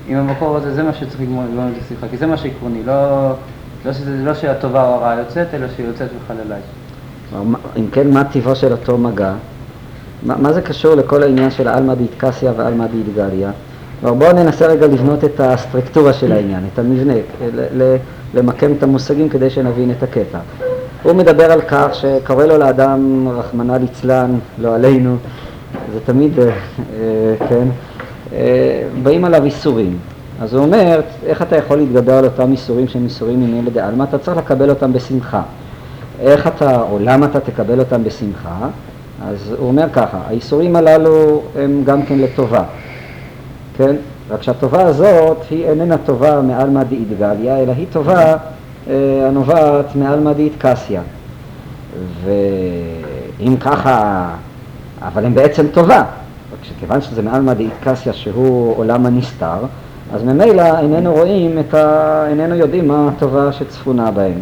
[0.08, 1.44] עם המקור הזה, זה מה שצריך לגמור
[1.76, 3.30] את השיחה, כי זה מה שעקרוני, לא,
[3.84, 6.60] לא, שזה, לא שהטובה או הרעה יוצאת, אלא שהיא יוצאת בחלליי.
[7.76, 9.32] אם כן, מה טיבו של אותו מגע?
[10.22, 13.50] מה, מה זה קשור לכל העניין של עלמא דאיטקסיה ועלמא דאיטגליה?
[14.02, 17.14] בואו ננסה רגע לבנות את הסטרקטורה של העניין, את המבנה,
[18.34, 20.38] למקם את המושגים כדי שנבין את הקטע.
[21.02, 25.16] הוא מדבר על כך שקורא לו לאדם, רחמנא ליצלן, לא עלינו,
[25.92, 26.46] זה תמיד, אה,
[27.48, 27.68] כן,
[28.32, 29.98] אה, באים עליו איסורים.
[30.40, 34.04] אז הוא אומר, איך אתה יכול להתגבר על אותם איסורים שהם איסורים ממילא דעלמא?
[34.04, 35.42] אתה צריך לקבל אותם בשמחה.
[36.20, 38.68] איך אתה, או למה אתה תקבל אותם בשמחה?
[39.28, 42.62] אז הוא אומר ככה, האיסורים הללו הם גם כן לטובה,
[43.76, 43.96] כן?
[44.30, 48.36] רק שהטובה הזאת היא איננה טובה מעלמא דאידגליה, אלא היא טובה
[48.90, 51.02] אה, הנובעת מעלמא דאיטקסיה.
[52.24, 54.26] ואם ככה,
[55.02, 55.98] אבל הם בעצם טובה,
[56.52, 59.58] רק שכיוון שזה מעלמא דאיטקסיה שהוא עולם הנסתר,
[60.14, 62.24] אז ממילא איננו רואים את ה...
[62.28, 64.40] איננו יודעים מה הטובה שצפונה בהם.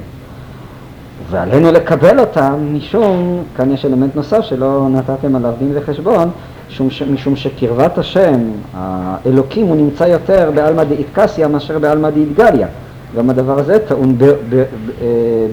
[1.30, 6.30] ועלינו לקבל אותם משום, כאן יש אלמנט נוסף שלא נתתם עליו דין וחשבון,
[6.68, 8.40] משום, משום שקרבת השם,
[8.74, 12.66] האלוקים, הוא נמצא יותר בעלמא דאיטקסיה מאשר בעלמא דאיטגליה.
[13.16, 14.18] גם הדבר הזה טעון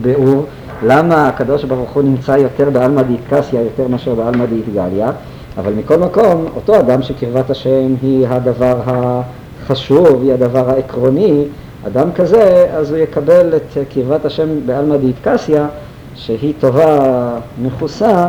[0.02, 0.46] ביאור,
[0.86, 5.12] למה הקדוש ברוך הוא נמצא יותר בעלמא דאיטקסיה יותר מאשר בעלמא דאיטגליה,
[5.58, 11.44] אבל מכל מקום, אותו אדם שקרבת השם היא הדבר החשוב, היא הדבר העקרוני,
[11.88, 15.68] אדם כזה, אז הוא יקבל את קרבת השם בעלמא דאיטקסיה,
[16.16, 18.28] שהיא טובה מכוסה,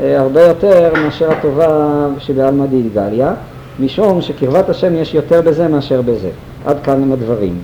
[0.00, 3.34] אה, הרבה יותר מאשר הטובה שבעלמא דאיטגליה,
[3.80, 6.30] משום שקרבת השם יש יותר בזה מאשר בזה.
[6.66, 7.58] עד כאן הם הדברים.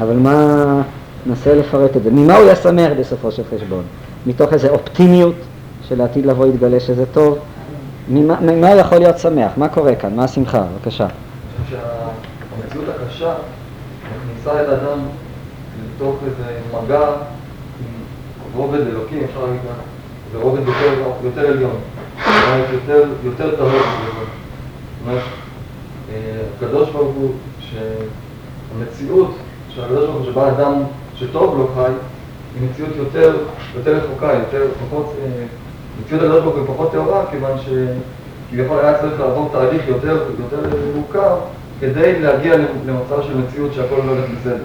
[0.00, 0.82] אבל מה,
[1.26, 2.10] ננסה לפרט את זה.
[2.10, 3.82] ממה הוא יהיה שמח בסופו של חשבון?
[4.26, 5.34] מתוך איזו אופטימיות
[5.88, 7.38] שלעתיד לבוא יתגלה שזה טוב?
[8.08, 9.52] ממה, ממה יכול להיות שמח?
[9.56, 10.16] מה קורה כאן?
[10.16, 10.64] מה השמחה?
[10.74, 11.04] בבקשה.
[11.04, 11.76] אני חושב
[12.60, 13.34] שהמציאות הקשה
[14.42, 14.98] מכניסה את האדם
[15.84, 17.08] לתוך איזה מגע
[17.80, 18.02] עם
[18.54, 19.82] רובד אלוקי, אפשר להגיד ככה,
[20.32, 21.76] זה רובד יותר, יותר עליון,
[22.16, 23.70] זאת אומרת יותר, יותר טהור.
[23.70, 25.22] זאת אומרת,
[26.12, 29.30] אה, הקדוש ברוך הוא, שהמציאות
[29.68, 30.72] שהקדוש ברוך הוא שבא אדם
[31.16, 31.92] שטוב לו חי,
[32.54, 33.36] היא מציאות יותר,
[33.74, 35.44] יותר רחוקה, יותר פחות, אה,
[36.00, 41.36] מציאות הקדוש ברוך הוא פחות טהורה, כיוון שכביכול היה צריך לעבור תהליך יותר, יותר מורכב
[41.82, 44.64] כדי להגיע למצב של מציאות שהכל לא הולך בסדר.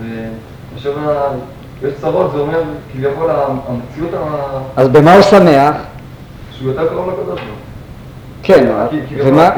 [0.00, 0.92] וכאשר
[1.82, 4.58] יש צרות, זה אומר כביכול המציאות ה...
[4.76, 5.76] אז במה הוא שמח?
[6.50, 7.56] שהוא יותר קרוב לקדוש ברוך הוא.
[8.42, 8.72] כן,
[9.24, 9.50] ומה...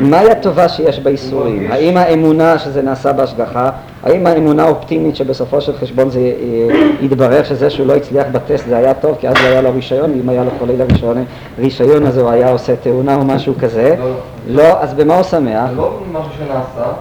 [0.00, 1.72] מהי הטובה שיש באיסורים?
[1.72, 3.70] האם האמונה שזה נעשה בהשגחה?
[4.02, 8.76] האם האמונה האופטימית שבסופו של חשבון זה אה, יתברר שזה שהוא לא הצליח בטסט זה
[8.76, 11.24] היה טוב כי אז לא היה לו רישיון ואם היה לו חולי לרישיון
[11.58, 14.14] רישיון אז הוא היה עושה תאונה או משהו כזה לא,
[14.46, 15.70] לא אז במה הוא שמח?
[15.70, 16.92] זה לא משהו שנעשה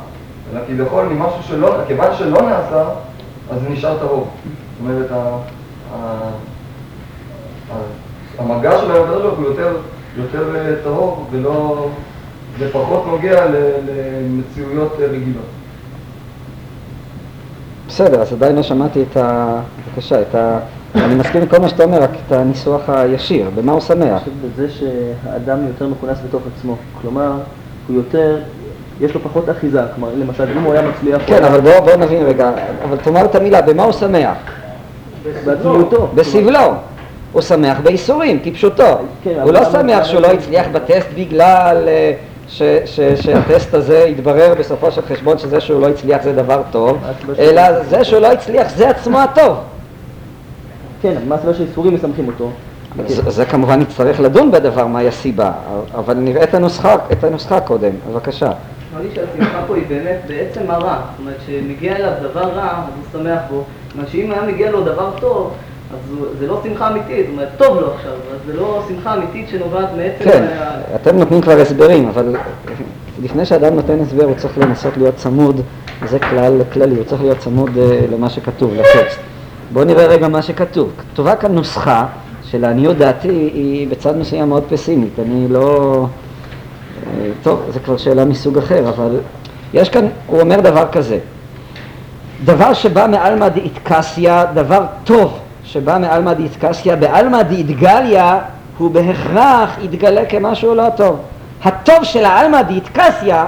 [0.53, 2.83] אלא כביכול ממשהו שלא, כיוון שלא נעשה
[3.51, 4.27] אז נשאר טהור
[4.81, 5.11] זאת אומרת
[8.39, 9.45] המגע של הוא
[10.17, 11.87] יותר אה, טהור ולא
[12.59, 15.43] זה פחות נוגע למציאויות רגילות.
[17.87, 19.55] בסדר, אז עדיין לא שמעתי את ה...
[19.87, 20.59] בבקשה, את ה...
[20.95, 23.99] אני מסכים עם כל מה שאתה אומר, רק את הניסוח הישיר, במה הוא שמח?
[24.03, 27.31] אני חושב בזה שהאדם יותר מכונס בתוך עצמו, כלומר,
[27.87, 28.39] הוא יותר,
[29.01, 31.21] יש לו פחות אחיזה, כלומר, למשל, אם הוא היה מצליח...
[31.25, 32.51] כן, אבל בואו בוא נבין רגע,
[32.83, 34.37] אבל תאמר את המילה, במה הוא שמח?
[35.45, 36.07] בעצמיותו.
[36.15, 36.73] בסבלו.
[37.31, 38.97] הוא שמח בייסורים, כפשוטו.
[39.23, 42.13] כן, הוא לא שמח שהוא לא הצליח בטסט בגלל אה,
[42.49, 46.97] ש- ש- שהטסט הזה יתברר בסופו של חשבון שזה שהוא לא הצליח זה דבר טוב,
[47.35, 49.57] ש- אלא זה שהוא לא הצליח זה עצמו הטוב.
[51.01, 52.49] כן, אז מה הסיבה שאיסורים מסמכים אותו?
[53.07, 55.51] זה, זה כמובן נצטרך לדון בדבר, מהי הסיבה,
[55.95, 58.45] אבל נראה את הנוסחה, את הנוסחה קודם, בבקשה.
[58.93, 60.95] נראה לי שהשמחה פה היא באמת בעצם הרע.
[60.95, 62.83] זאת אומרת, שמגיע אליו דבר רע, אז
[63.13, 63.55] הוא שמח בו.
[63.87, 65.53] זאת אומרת, שאם היה מגיע לו דבר טוב,
[65.93, 65.99] אז
[66.39, 67.25] זה לא שמחה אמיתית.
[67.25, 70.23] זאת אומרת, טוב לו עכשיו, אז זה לא שמחה אמיתית שנובעת מעצם...
[70.31, 72.35] כן, ה- אתם נותנים כבר הסברים, אבל
[73.23, 75.61] לפני שאדם נותן הסבר הוא צריך לנסות להיות צמוד,
[76.05, 79.19] זה כלל כללי, הוא צריך להיות צמוד אה, למה שכתוב, לטקסט.
[79.73, 80.91] בואו נראה רגע מה שכתוב.
[81.13, 82.05] כתובה כאן נוסחה
[82.43, 86.05] שלעניות דעתי היא בצד מסוים מאוד פסימית, אני לא...
[87.07, 89.17] אה, טוב, זו כבר שאלה מסוג אחר, אבל
[89.73, 91.17] יש כאן, הוא אומר דבר כזה,
[92.45, 95.39] דבר שבא מעלמא דאיטקסיה, דבר טוב
[95.71, 98.39] שבא מעלמא דאיטקסיה, בעלמא דאיטגליה
[98.77, 101.19] הוא בהכרח יתגלה כמשהו לא טוב.
[101.63, 103.45] הטוב של העלמא דאיטקסיה,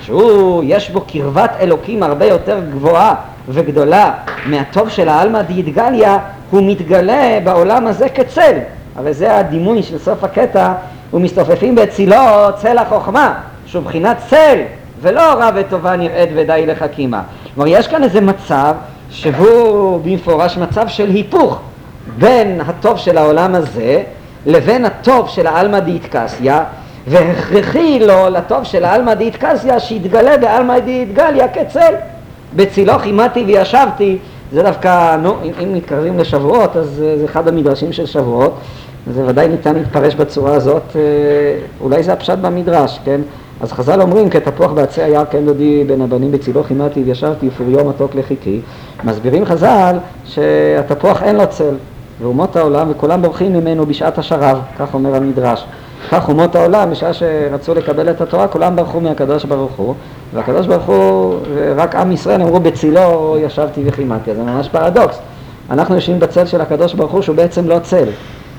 [0.00, 3.14] שהוא, יש בו קרבת אלוקים הרבה יותר גבוהה
[3.48, 4.12] וגדולה
[4.46, 6.18] מהטוב של העלמא דאיטגליה,
[6.50, 8.58] הוא מתגלה בעולם הזה כצל.
[8.96, 10.72] הרי זה הדימוי של סוף הקטע,
[11.12, 12.16] ומסתופפים בצילו
[12.56, 13.34] צל החוכמה,
[13.66, 14.58] שהוא בחינת צל,
[15.00, 17.22] ולא רע וטובה נראית ודי לחכימה.
[17.54, 18.74] כלומר, יש כאן איזה מצב
[19.14, 21.58] שהוא במפורש מצב של היפוך
[22.18, 24.02] בין הטוב של העולם הזה
[24.46, 26.64] לבין הטוב של העלמא דאיטקסיה,
[27.06, 31.94] והכרחי לו לטוב של העלמא דאיטקסיה שיתגלה בעלמא דאיטגליה כצל.
[32.56, 34.18] בצילו חימדתי וישבתי,
[34.52, 38.58] זה דווקא, נו, אם, אם מתקרבים לשבועות, אז זה אחד המדרשים של שבועות,
[39.14, 41.00] זה ודאי ניתן להתפרש בצורה הזאת, אה,
[41.80, 43.20] אולי זה הפשט במדרש, כן?
[43.60, 48.14] אז חז"ל אומרים, כתפוח בעצי היער כן דודי בין הבנים בצילו חימדתי וישבתי ופוריו מתוק
[48.14, 48.60] לחיכי.
[49.04, 51.74] מסבירים חז"ל שהתפוח אין לו צל,
[52.22, 55.66] ואומות העולם וכולם בורחים ממנו בשעת השרב, כך אומר המדרש.
[56.10, 59.94] כך אומות העולם, בשעה שרצו לקבל את התורה, כולם ברחו מהקדוש ברוך הוא,
[60.34, 61.34] והקדוש ברוך הוא,
[61.76, 65.18] רק עם ישראל אמרו בצילו ישבתי וחימדתי, אז זה ממש פרדוקס.
[65.70, 68.08] אנחנו יושבים בצל של הקדוש ברוך הוא שהוא בעצם לא צל.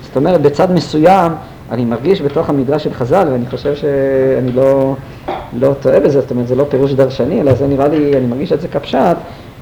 [0.02, 1.32] זאת אומרת, בצד מסוים,
[1.70, 4.94] אני מרגיש בתוך המדרש של חז"ל, ואני חושב שאני לא,
[5.58, 8.52] לא טועה בזה, זאת אומרת, זה לא פירוש דרשני, אלא זה נראה לי, אני מרגיש
[8.52, 9.16] את זה כפשט,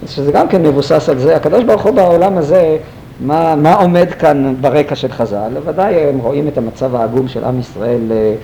[0.07, 1.37] שזה גם כן מבוסס על זה.
[1.37, 2.77] הקדוש ברוך הוא בעולם הזה,
[3.21, 5.53] מה, מה עומד כאן ברקע של חז"ל?
[5.65, 8.35] ודאי הם רואים את המצב העגום של עם ישראל אה,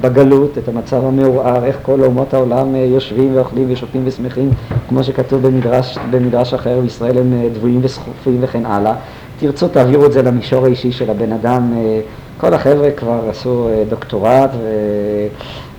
[0.00, 4.50] בגלות, את המצב המעורער, איך כל אומות העולם אה, יושבים ואוכלים ושותים ושמחים,
[4.88, 8.94] כמו שכתוב במדרש, במדרש אחר, וישראל הם אה, דבויים וסחופים וכן הלאה.
[9.40, 11.72] תרצו תעבירו את זה למישור האישי של הבן אדם.
[12.40, 14.68] כל החבר'ה כבר עשו אה, דוקטורט ו...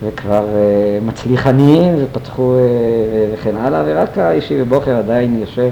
[0.03, 5.69] וכבר אה, מצליחנים ופתחו אה, וכן הלאה, ורק הישיבי בוחר עדיין יושב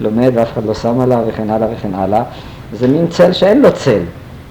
[0.00, 2.22] ולומד ואף אחד לא שם עליו וכן הלאה וכן הלאה.
[2.72, 4.00] זה מין צל שאין לו צל.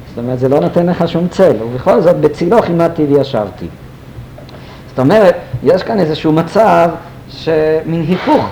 [0.09, 3.67] זאת אומרת, זה לא נותן לך שום צל, ובכל זאת בצילו חימדתי וישבתי.
[4.89, 6.89] זאת אומרת, יש כאן איזשהו מצב
[7.29, 8.45] שמין היפוך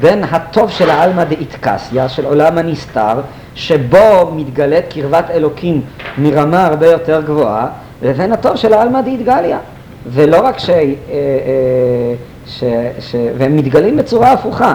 [0.00, 3.20] בין הטוב של העלמא דאיטקסיה, של עולם הנסתר,
[3.56, 5.80] שבו מתגלית קרבת אלוקים
[6.18, 7.66] מרמה הרבה יותר גבוהה,
[8.02, 9.58] לבין הטוב של העלמא דאיטגליה.
[10.06, 10.70] ולא רק ש...
[10.70, 12.14] אה, אה,
[12.46, 12.64] ש...
[13.00, 13.14] ש...
[13.38, 14.74] והם מתגלים בצורה הפוכה.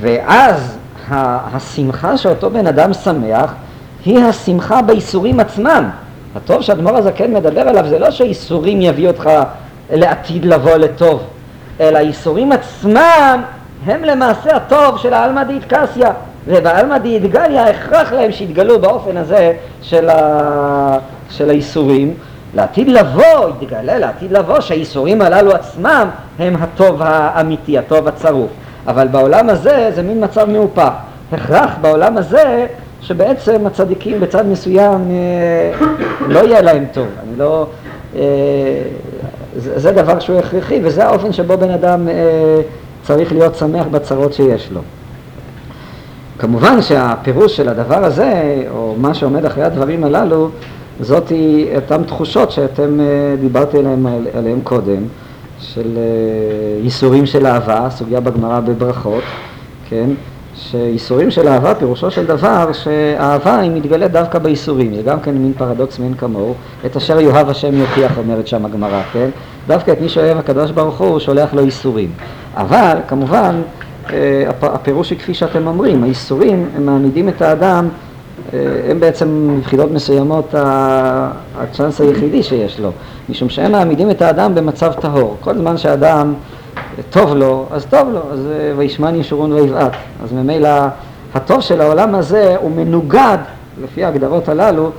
[0.00, 3.54] ואז השמחה שאותו בן אדם שמח
[4.04, 5.90] היא השמחה בייסורים עצמם.
[6.36, 9.30] הטוב שהאדמו"ר הזקן מדבר עליו זה לא שהייסורים יביאו אותך
[9.90, 11.22] לעתיד לבוא לטוב,
[11.80, 13.42] אלא הייסורים עצמם
[13.86, 16.12] הם למעשה הטוב של העלמא דאיטקסיה.
[16.46, 19.52] ובעלמא דאיטגליה הכרח להם שיתגלו באופן הזה
[19.82, 20.98] של, ה...
[21.30, 22.14] של הייסורים.
[22.54, 28.50] לעתיד לבוא, יתגלה לעתיד לבוא שהייסורים הללו עצמם הם הטוב האמיתי, הטוב הצרוף.
[28.86, 30.90] אבל בעולם הזה זה מין מצב מהופך.
[31.32, 32.66] הכרח בעולם הזה
[33.00, 35.86] שבעצם הצדיקים בצד מסוים אה,
[36.28, 37.06] לא יהיה להם טוב.
[37.22, 37.66] אני לא...
[38.16, 38.20] אה,
[39.56, 42.14] זה, זה דבר שהוא הכרחי וזה האופן שבו בן אדם אה,
[43.02, 44.80] צריך להיות שמח בצרות שיש לו.
[46.42, 50.48] כמובן שהפירוש של הדבר הזה, או מה שעומד אחרי הדברים הללו,
[51.00, 51.32] זאת
[51.76, 55.02] אותן תחושות שאתם אה, דיברתי עליהן, עליהן קודם,
[55.60, 59.22] של אה, ייסורים של אהבה, סוגיה בגמרא בברכות,
[59.88, 60.10] כן?
[60.54, 65.52] שייסורים של אהבה, פירושו של דבר שהאהבה היא מתגלית דווקא בייסורים, זה גם כן מין
[65.58, 66.54] פרדוקס מאין כמוהו,
[66.86, 69.28] את אשר יאהב השם יוכיח, אומרת שם הגמרא, כן?
[69.66, 72.10] דווקא את מי שאוהב הקדוש ברוך הוא, שולח לו ייסורים.
[72.56, 73.54] אבל כמובן,
[74.62, 77.88] הפירוש היא כפי שאתם אומרים, הייסורים הם מעמידים את האדם,
[78.52, 78.58] אה,
[78.90, 80.54] הם בעצם מבחינות מסוימות
[81.56, 82.90] הצ'אנס היחידי שיש לו,
[83.28, 85.36] משום שהם מעמידים את האדם במצב טהור.
[85.40, 86.34] כל זמן שאדם
[87.10, 89.92] טוב לו, אז טוב לו, אז אה, וישמן ישורון ויבעט.
[90.24, 90.70] אז ממילא
[91.34, 93.38] הטוב של העולם הזה הוא מנוגד
[93.82, 94.90] לפי ההגדרות הללו,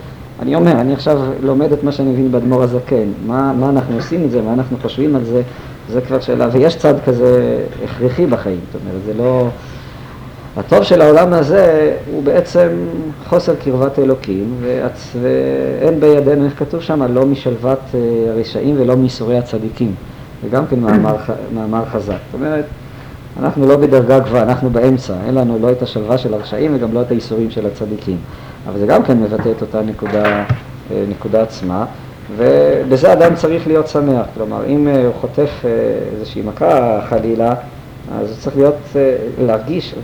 [0.41, 4.21] אני אומר, אני עכשיו לומד את מה שאני מבין באדמו"ר הזקן, מה, מה אנחנו עושים
[4.21, 5.41] עם זה, מה אנחנו חושבים על זה,
[5.89, 9.47] זה כבר שאלה, ויש צד כזה הכרחי בחיים, זאת אומרת, זה לא...
[10.57, 12.69] הטוב של העולם הזה הוא בעצם
[13.27, 15.15] חוסר קרבת אלוקים, והצ...
[15.21, 17.99] ואין בידינו, איך כתוב שם, לא משלוות אה,
[18.31, 19.95] הרשעים ולא מייסורי הצדיקים.
[20.43, 21.15] זה גם כן מאמר,
[21.55, 22.13] מאמר חזק.
[22.31, 22.65] זאת אומרת,
[23.39, 27.01] אנחנו לא בדרגה גבוהה, אנחנו באמצע, אין לנו לא את השלווה של הרשעים וגם לא
[27.01, 28.17] את הייסורים של הצדיקים.
[28.67, 30.23] אבל זה גם כן מבטא את אותה נקודה,
[30.91, 31.85] אה, נקודה עצמה,
[32.37, 34.25] ובזה אדם צריך להיות שמח.
[34.33, 35.49] כלומר, אם אה, הוא חוטף
[36.15, 37.53] איזושהי מכה חלילה,
[38.11, 39.15] אז הוא צריך להיות, אה,
[39.45, 39.95] להרגיש,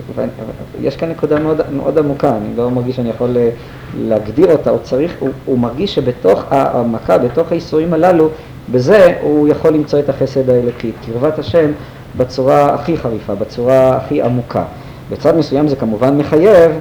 [0.81, 3.49] יש כאן נקודה מאוד, מאוד עמוקה, אני לא מרגיש שאני יכול אה,
[3.97, 8.29] להגדיר אותה, הוא צריך, הוא, הוא מרגיש שבתוך המכה, בתוך האיסורים הללו,
[8.71, 11.71] בזה הוא יכול למצוא את החסד האלוקי, קרבת השם
[12.17, 14.63] בצורה הכי חריפה, בצורה הכי עמוקה.
[15.11, 16.71] בצד מסוים זה כמובן מחייב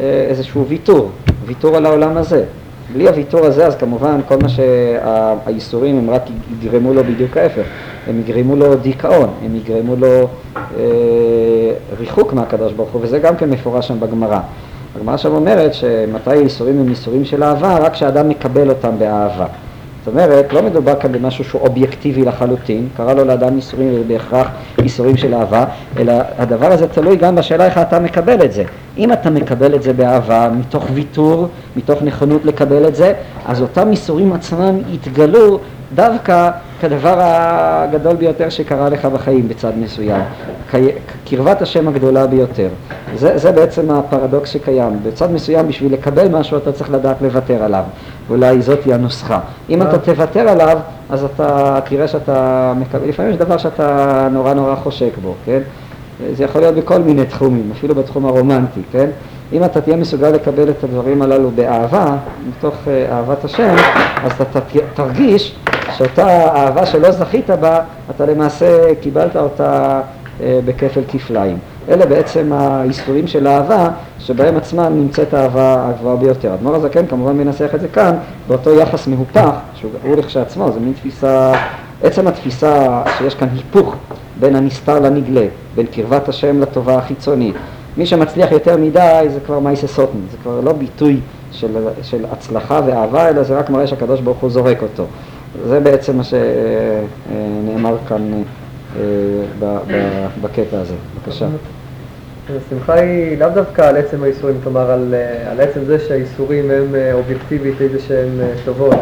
[0.00, 1.10] אה, איזשהו ויתור,
[1.46, 2.44] ויתור על העולם הזה.
[2.94, 6.22] בלי הוויתור הזה, אז כמובן כל מה שהאיסורים הם רק
[6.52, 7.62] יגרמו לו בדיוק ההפך,
[8.06, 10.82] הם יגרמו לו דיכאון, הם יגרמו לו אה,
[11.98, 14.38] ריחוק מהקדוש ברוך הוא, וזה גם כן מפורש שם בגמרא.
[14.96, 19.46] הגמרא שם אומרת שמתי האיסורים הם איסורים של אהבה, רק כשאדם מקבל אותם באהבה.
[20.04, 24.48] זאת אומרת, לא מדובר כאן במשהו שהוא אובייקטיבי לחלוטין, קרא לו לאדם איסורים ובהכרח
[24.78, 25.64] איסורים של אהבה,
[25.98, 28.64] אלא הדבר הזה תלוי גם בשאלה איך אתה מקבל את זה.
[28.98, 33.12] אם אתה מקבל את זה באהבה, מתוך ויתור, מתוך נכונות לקבל את זה,
[33.46, 35.58] אז אותם איסורים עצמם יתגלו
[35.94, 36.50] דווקא
[36.80, 40.20] כדבר הגדול ביותר שקרה לך בחיים בצד מסוים,
[41.24, 42.68] קרבת השם הגדולה ביותר.
[43.16, 44.98] זה, זה בעצם הפרדוקס שקיים.
[45.02, 47.82] בצד מסוים בשביל לקבל משהו אתה צריך לדעת לוותר עליו.
[48.30, 49.40] אולי זאת היא הנוסחה.
[49.70, 50.78] אם אתה תוותר עליו,
[51.10, 55.60] אז אתה תראה שאתה מקבל, לפעמים יש דבר שאתה נורא נורא חושק בו, כן?
[56.32, 59.10] זה יכול להיות בכל מיני תחומים, אפילו בתחום הרומנטי, כן?
[59.52, 62.16] אם אתה תהיה מסוגל לקבל את הדברים הללו באהבה,
[62.48, 63.74] מתוך אה, אהבת השם,
[64.24, 64.60] אז אתה
[64.94, 65.56] תרגיש
[65.96, 70.00] שאותה אהבה שלא זכית בה, אתה למעשה קיבלת אותה
[70.42, 71.58] אה, בכפל כפליים.
[71.88, 76.54] אלה בעצם האיסורים של אהבה, שבהם עצמם נמצאת האהבה הגבוהה ביותר.
[76.54, 78.16] אדמו"ר הזקן כמובן מנסח את זה כאן,
[78.48, 81.52] באותו יחס מהופך, שהוא לכשעצמו, זה מין תפיסה,
[82.02, 83.94] עצם התפיסה שיש כאן היפוך
[84.40, 87.54] בין הנסתר לנגלה, בין קרבת השם לטובה החיצונית.
[87.96, 91.20] מי שמצליח יותר מדי זה כבר מייסה סוטן, זה כבר לא ביטוי
[91.52, 95.04] של, של הצלחה ואהבה, אלא זה רק מראה שהקדוש ברוך הוא זורק אותו.
[95.68, 98.38] זה בעצם מה שנאמר כאן אה,
[100.42, 100.94] בקטע הזה.
[101.16, 101.46] בבקשה.
[102.66, 106.94] השמחה היא לאו דווקא על עצם האיסורים, כלומר על, אה, על עצם זה שהאיסורים הם
[106.94, 108.94] אה, אובייקטיבית איזה שהם טובות.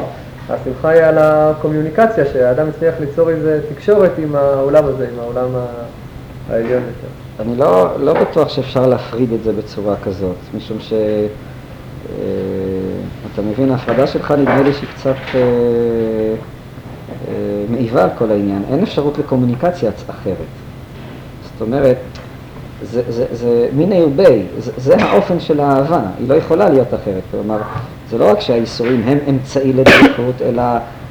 [0.51, 5.49] השמחה היא על הקומיוניקציה, שהאדם הצליח ליצור איזה תקשורת עם העולם הזה, עם העולם
[6.51, 7.43] העליון יותר.
[7.49, 10.93] אני לא, לא בטוח שאפשר להפריד את זה בצורה כזאת, משום ש...
[13.33, 16.35] אתה מבין, ההפרדה שלך נדמה לי שהיא קצת אה, אה,
[17.71, 18.63] מעיבה על כל העניין.
[18.71, 20.37] אין אפשרות לקומוניקציה אחרת.
[21.43, 21.97] זאת אומרת,
[22.83, 27.23] זה, זה, זה מיני ובי, זה, זה האופן של האהבה, היא לא יכולה להיות אחרת.
[27.31, 27.59] כלומר,
[28.11, 30.63] זה לא רק שהאיסורים הם אמצעי לדבקות, אלא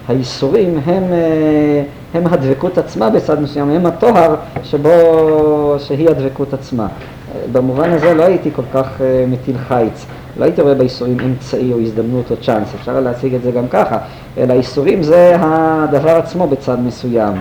[0.07, 1.83] האיסורים הם, אה,
[2.13, 4.89] הם הדבקות עצמה בצד מסוים, הם הטוהר שבו,
[5.77, 6.87] שהיא הדבקות עצמה.
[7.51, 10.05] במובן הזה לא הייתי כל כך אה, מטיל חיץ.
[10.37, 13.97] לא הייתי רואה באיסורים אמצעי או הזדמנות או צ'אנס, אפשר להציג את זה גם ככה,
[14.37, 17.33] אלא איסורים זה הדבר עצמו בצד מסוים.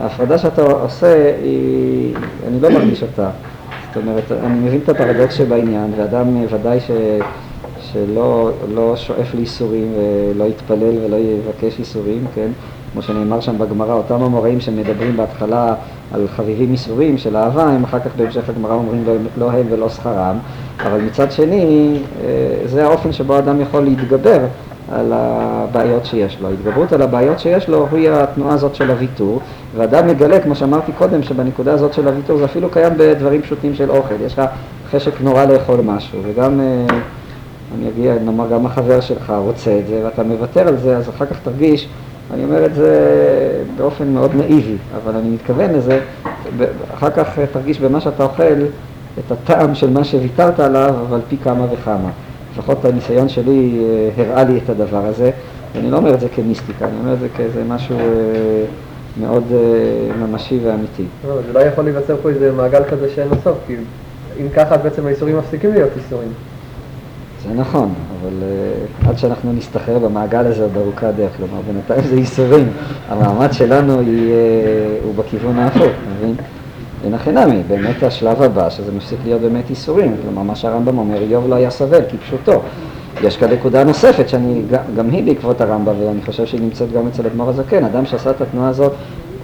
[0.00, 2.14] ההפרדה שאתה עושה, היא,
[2.48, 3.30] אני לא מרגיש אותה.
[3.88, 6.90] זאת אומרת, אני מבין את הפרדוקס שבעניין, ואדם ודאי ש,
[7.92, 12.48] שלא לא שואף לאיסורים ולא יתפלל ולא יבקש איסורים, כן?
[12.92, 15.74] כמו שנאמר שם בגמרא, אותם המוראים שמדברים בהתחלה
[16.12, 19.88] על חביבים איסורים של אהבה, הם אחר כך בהמשך הגמרא אומרים לא, לא הם ולא
[19.88, 20.36] שכרם,
[20.82, 24.38] אבל מצד שני, אה, זה האופן שבו אדם יכול להתגבר
[24.92, 26.48] על הבעיות שיש לו.
[26.48, 29.40] ההתגברות על הבעיות שיש לו היא התנועה הזאת של הוויתור,
[29.76, 33.90] ואדם מגלה, כמו שאמרתי קודם, שבנקודה הזאת של הוויתור זה אפילו קיים בדברים פשוטים של
[33.90, 34.14] אוכל.
[34.26, 34.44] יש לך
[34.90, 36.86] חשק נורא לאכול משהו, וגם, אה,
[37.78, 41.26] אני אגיע, נאמר, גם החבר שלך רוצה את זה, ואתה מוותר על זה, אז אחר
[41.26, 41.88] כך תרגיש
[42.34, 42.90] אני אומר את זה
[43.76, 46.00] באופן מאוד נאיבי, אבל אני מתכוון לזה,
[46.94, 48.42] אחר כך תרגיש במה שאתה אוכל
[49.18, 52.10] את הטעם של מה שוויתרת עליו, אבל פי כמה וכמה.
[52.52, 55.30] לפחות הניסיון שלי אה, הראה לי את הדבר הזה,
[55.74, 58.64] ואני לא אומר את זה כמיסטיקה, אני אומר את זה כאיזה משהו אה,
[59.20, 61.04] מאוד אה, ממשי ואמיתי.
[61.28, 63.76] לא, זה לא יכול להיווצר פה איזה מעגל כזה שאין לו סוף, כי
[64.40, 66.28] אם ככה בעצם האיסורים מפסיקים להיות איסורים.
[67.48, 68.32] זה נכון, אבל
[69.04, 72.68] uh, עד שאנחנו נסתחרר במעגל הזה עוד ארוכה הדרך, כלומר בינתיים זה ייסורים,
[73.08, 76.34] המאמץ שלנו היא, uh, הוא בכיוון ההפוך, אתה מבין?
[77.04, 81.18] אין הכי נמי, באמת השלב הבא, שזה מפסיק להיות באמת ייסורים, כלומר מה שהרמב"ם אומר,
[81.22, 82.62] איוב לא היה סבל, כפשוטו.
[83.22, 84.62] יש כאן נקודה נוספת, שאני,
[84.96, 88.40] גם, היא בעקבות הרמב"ם, ואני חושב שהיא נמצאת גם אצל אדמו"ר הזקן, אדם שעשה את
[88.40, 88.92] התנועה הזאת,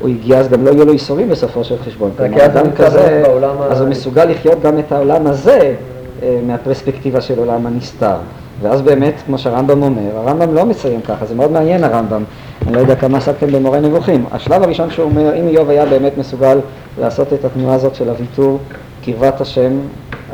[0.01, 2.11] הוא הגיע, אז גם לא יהיו לו ייסורים בסופו של חשבון.
[2.17, 3.23] כלומר, אדם כזה,
[3.71, 5.75] אז הוא מסוגל לחיות גם את העולם הזה
[6.23, 8.17] אה, מהפרספקטיבה של עולם הנסתר.
[8.63, 12.23] ואז באמת, כמו שהרמב"ם אומר, הרמב"ם לא מציין ככה, זה מאוד מעניין הרמב"ם.
[12.69, 14.25] אני לא יודע כמה עסקתם במורה נבוכים.
[14.33, 16.59] השלב הראשון שהוא אומר, אם איוב היה באמת מסוגל
[17.01, 18.59] לעשות את התנועה הזאת של הוויתור,
[19.05, 19.71] קרבת השם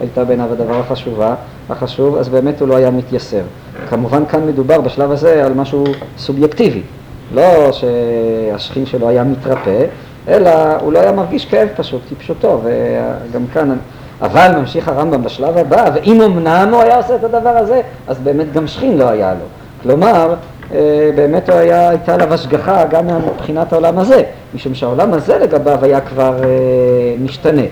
[0.01, 1.35] הייתה בעיניו הדבר החשובה,
[1.71, 3.41] החשוב, אז באמת הוא לא היה מתייסר.
[3.89, 5.85] כמובן כאן מדובר בשלב הזה על משהו
[6.19, 6.83] סובייקטיבי,
[7.35, 9.85] לא שהשכין שלו היה מתרפא,
[10.29, 13.77] אלא הוא לא היה מרגיש כאב פשוט, כפשוטו, וגם כאן,
[14.23, 18.53] אבל ממשיך הרמב"ם בשלב הבא, ואם אמנם הוא היה עושה את הדבר הזה, אז באמת
[18.53, 19.47] גם שכין לא היה לו.
[19.83, 20.35] כלומר,
[21.15, 24.23] באמת הוא היה, הייתה עליו השגחה גם מבחינת העולם הזה,
[24.55, 27.63] משום שהעולם הזה לגביו היה כבר אה, משתנה.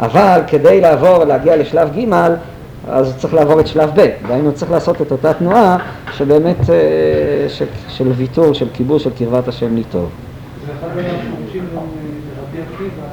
[0.00, 2.14] אבל כדי לעבור, להגיע לשלב ג',
[2.88, 5.76] אז צריך לעבור את שלב ב', דהיינו צריך לעשות את אותה תנועה
[6.12, 10.10] שבאמת, אה, של, של ויתור, של כיבוש, של קרבת השם לי טוב.
[10.66, 13.06] זה אחד מהפירושים גם לרבי עקיבא,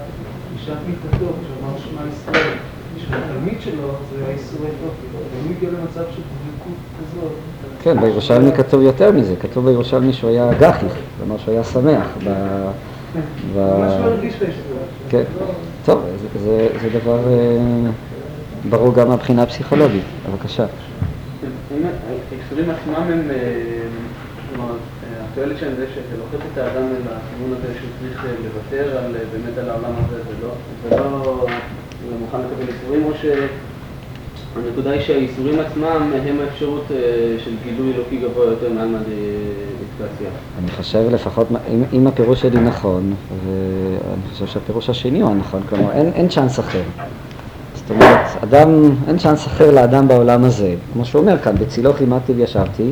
[0.56, 2.54] בשעת מיתתו, שאמר שמע ישראל,
[2.98, 7.32] שהתלמיד שלו זה האיסורי תופי, אבל הוא הגיע למצב של דבקות כזאת.
[7.84, 12.08] כן, בירושלמי כתוב יותר מזה, כתוב בירושלמי שהוא היה גחיך, כלומר שהוא היה שמח.
[12.24, 12.30] ב...
[13.54, 13.58] ב...
[13.58, 14.10] לא.
[15.10, 15.24] כן,
[15.86, 17.90] טוב, זה, זה, זה דבר אה,
[18.70, 20.66] ברור גם מהבחינה הפסיכולוגית, בבקשה.
[22.32, 23.36] האיסורים עצמם הם, אה,
[24.50, 28.98] כלומר, אה, התועלת שלהם זה שזה לוחץ את האדם אל הכיוון הזה שהוא צריך לוותר
[29.32, 30.52] באמת על העולם הזה ולא,
[30.84, 31.48] ולא
[32.06, 33.12] הוא מוכן לקבל איסורים, או
[34.54, 36.98] שהנקודה היא שהאיסורים עצמם הם האפשרות אה,
[37.44, 40.30] של גילוי אלוקי גבוה יותר מעל מהדיסקציה.
[40.60, 43.14] אני חושב לפחות, אם, אם הפירוש שלי נכון,
[43.46, 46.82] ואני חושב שהפירוש השני הוא הנכון, כלומר אין, אין צ'אנס אחר.
[47.76, 50.76] זאת אומרת, אדם, אין צ'אנס אחר לאדם בעולם הזה.
[50.94, 52.92] כמו שהוא אומר כאן, בצילו חימדתי וישבתי,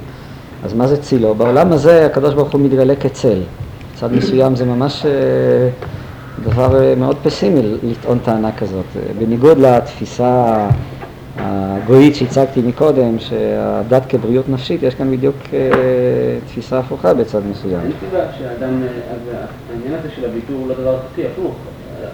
[0.63, 1.35] אז מה זה צילו?
[1.35, 3.41] בעולם הזה הקדוש ברוך הוא מתגלה כצל.
[3.93, 5.69] מצד מסוים זה ממש אה,
[6.43, 8.85] דבר אה, מאוד פסימי לטעון טענה כזאת.
[8.95, 10.55] אה, בניגוד לתפיסה
[11.38, 15.59] הגויית שהצגתי מקודם, שהדת כבריאות נפשית, יש כאן בדיוק אה,
[16.47, 17.79] תפיסה הפוכה בצד מסוים.
[17.81, 21.55] אין סיבה שהאדם, אה, העניין הזה של הוויתור הוא לא דבר הכרחי, הפוך.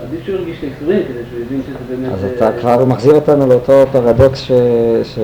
[0.04, 2.14] עדיף שהוא ירגיש את האיסורים כדי שהוא יבין שזה באמת...
[2.14, 4.52] אז אה, אתה כבר מחזיר אותנו לאותו פרדוקס ש...
[5.04, 5.20] ש...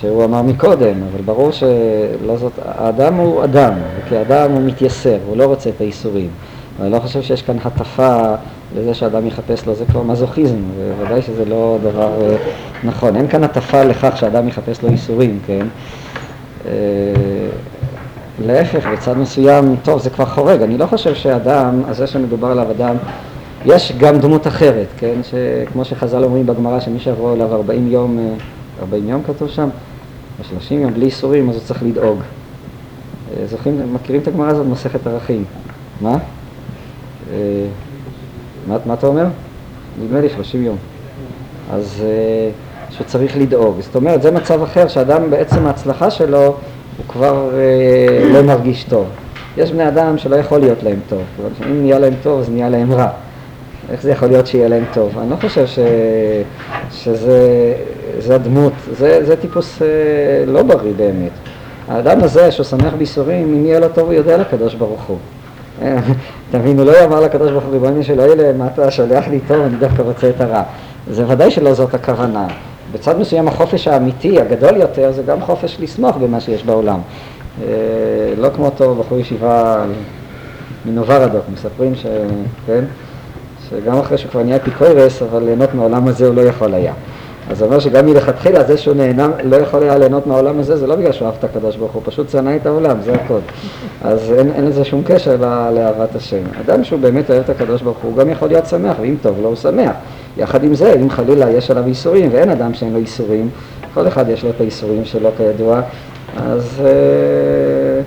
[0.00, 5.44] שהוא אמר מקודם, אבל ברור שלא זאת, האדם הוא אדם, וכאדם הוא מתייסר, הוא לא
[5.44, 6.28] רוצה את האיסורים.
[6.78, 8.34] ואני לא חושב שיש כאן הטפה
[8.76, 10.58] לזה שאדם יחפש לו, זה כבר מזוכיזם,
[11.00, 12.36] וודאי שזה לא דבר אה,
[12.84, 13.16] נכון.
[13.16, 15.66] אין כאן הטפה לכך שאדם יחפש לו איסורים, כן?
[16.66, 16.72] אה,
[18.46, 20.62] להפך, בצד מסוים, טוב, זה כבר חורג.
[20.62, 22.96] אני לא חושב שאדם, הזה שמדובר עליו אדם,
[23.64, 25.20] יש גם דמות אחרת, כן?
[25.22, 28.34] שכמו שחז"ל אומרים בגמרא, שמי שיבוא אליו 40 יום, אה,
[28.80, 29.68] 40 יום כתוב שם,
[30.38, 32.18] או 30 יום בלי איסורים, אז הוא צריך לדאוג.
[33.36, 35.44] אה, זוכרים, מכירים את הגמרא הזאת, מסכת ערכים.
[36.00, 36.18] מה?
[38.66, 39.26] מה, מה אתה אומר?
[40.02, 40.76] נדמה לי 30 יום.
[41.72, 42.50] אז אה,
[42.90, 43.80] שצריך לדאוג.
[43.80, 49.06] זאת אומרת, זה מצב אחר, שאדם בעצם ההצלחה שלו, הוא כבר אה, לא מרגיש טוב.
[49.56, 51.22] יש בני אדם שלא יכול להיות להם טוב.
[51.66, 53.08] אם נהיה להם טוב, אז נהיה להם רע.
[53.90, 55.18] איך זה יכול להיות שיהיה להם טוב?
[55.18, 55.78] אני לא חושב ש...
[56.90, 57.74] שזה
[58.18, 59.86] זה הדמות, זה, זה טיפוס אה,
[60.46, 61.30] לא בריא באמת.
[61.88, 65.18] האדם הזה שהוא שמח בייסורים, אם יהיה לו טוב הוא יודע לקדוש ברוך הוא.
[65.82, 65.98] אה,
[66.50, 69.40] אתה מבין, הוא לא יאמר לקדוש ברוך הוא, ריבונו של אלה, מה אתה שולח לי
[69.46, 70.62] טוב, אני דווקא רוצה את הרע.
[71.10, 72.46] זה ודאי שלא זאת הכוונה.
[72.92, 77.00] בצד מסוים החופש האמיתי, הגדול יותר, זה גם חופש לשמוח במה שיש בעולם.
[77.62, 77.68] אה,
[78.38, 79.84] לא כמו אותו בחור ישיבה
[80.86, 82.06] מנוברדוק, מספרים ש...
[82.66, 82.84] כן?
[83.70, 86.92] שגם אחרי שהוא כבר נהיה אפיקורס, אבל ליהנות מהעולם הזה הוא לא יכול היה.
[87.48, 90.86] אז זה אומר שגם מלכתחילה זה שהוא נהנה, לא יכול היה ליהנות מהעולם הזה, זה
[90.86, 93.38] לא בגלל שהוא אהב את הקדוש ברוך הוא, פשוט שנא את העולם, זה הכל.
[94.02, 96.42] אז אין, אין לזה שום קשר לה, לאהבת השם.
[96.60, 99.48] אדם שהוא באמת אוהב את הקדוש ברוך הוא, גם יכול להיות שמח, ואם טוב לו
[99.48, 99.92] הוא שמח.
[100.36, 103.48] יחד עם זה, אם חלילה יש עליו איסורים, ואין אדם שאין לו איסורים,
[103.94, 105.80] כל אחד יש לו את האיסורים שלו כידוע,
[106.36, 108.02] אז, אה,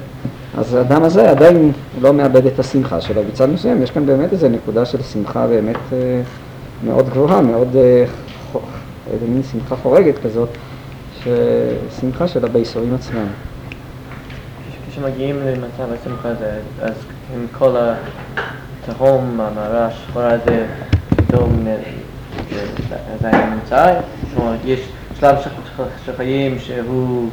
[0.57, 1.71] אז האדם הזה עדיין
[2.01, 3.21] לא מאבד את השמחה שלו.
[3.31, 6.21] בצד מסוים יש כאן באמת איזו נקודה של שמחה באמת אה,
[6.85, 8.05] מאוד גבוהה, מאוד, אה,
[9.11, 10.49] איזה מין שמחה חורגת כזאת,
[11.99, 13.27] שמחה שלה בייסורים עצמם.
[14.89, 16.51] כשמגיעים למצב השמחה הזה,
[16.81, 16.93] אז
[17.35, 20.65] עם כל התהום, המערה השחורה הזה,
[21.15, 21.65] פתאום
[23.21, 23.99] זה נמצא,
[24.35, 24.79] כלומר יש
[25.19, 25.35] שלב
[26.05, 27.29] של חיים שהוא,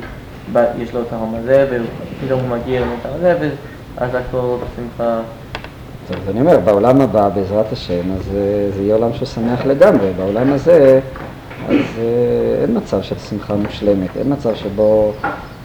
[0.78, 3.50] יש לו את ההום הזה, ופתאום הוא מגיע למצב הזה,
[3.94, 5.20] ואז הכל בשמחה.
[6.08, 8.24] טוב, אז אני אומר, בעולם הבא, בעזרת השם, אז
[8.76, 10.12] זה יהיה עולם שהוא שמח לגמרי.
[10.16, 11.00] בעולם הזה,
[11.70, 12.00] אז
[12.62, 15.12] אין מצב של שמחה מושלמת, אין מצב שבו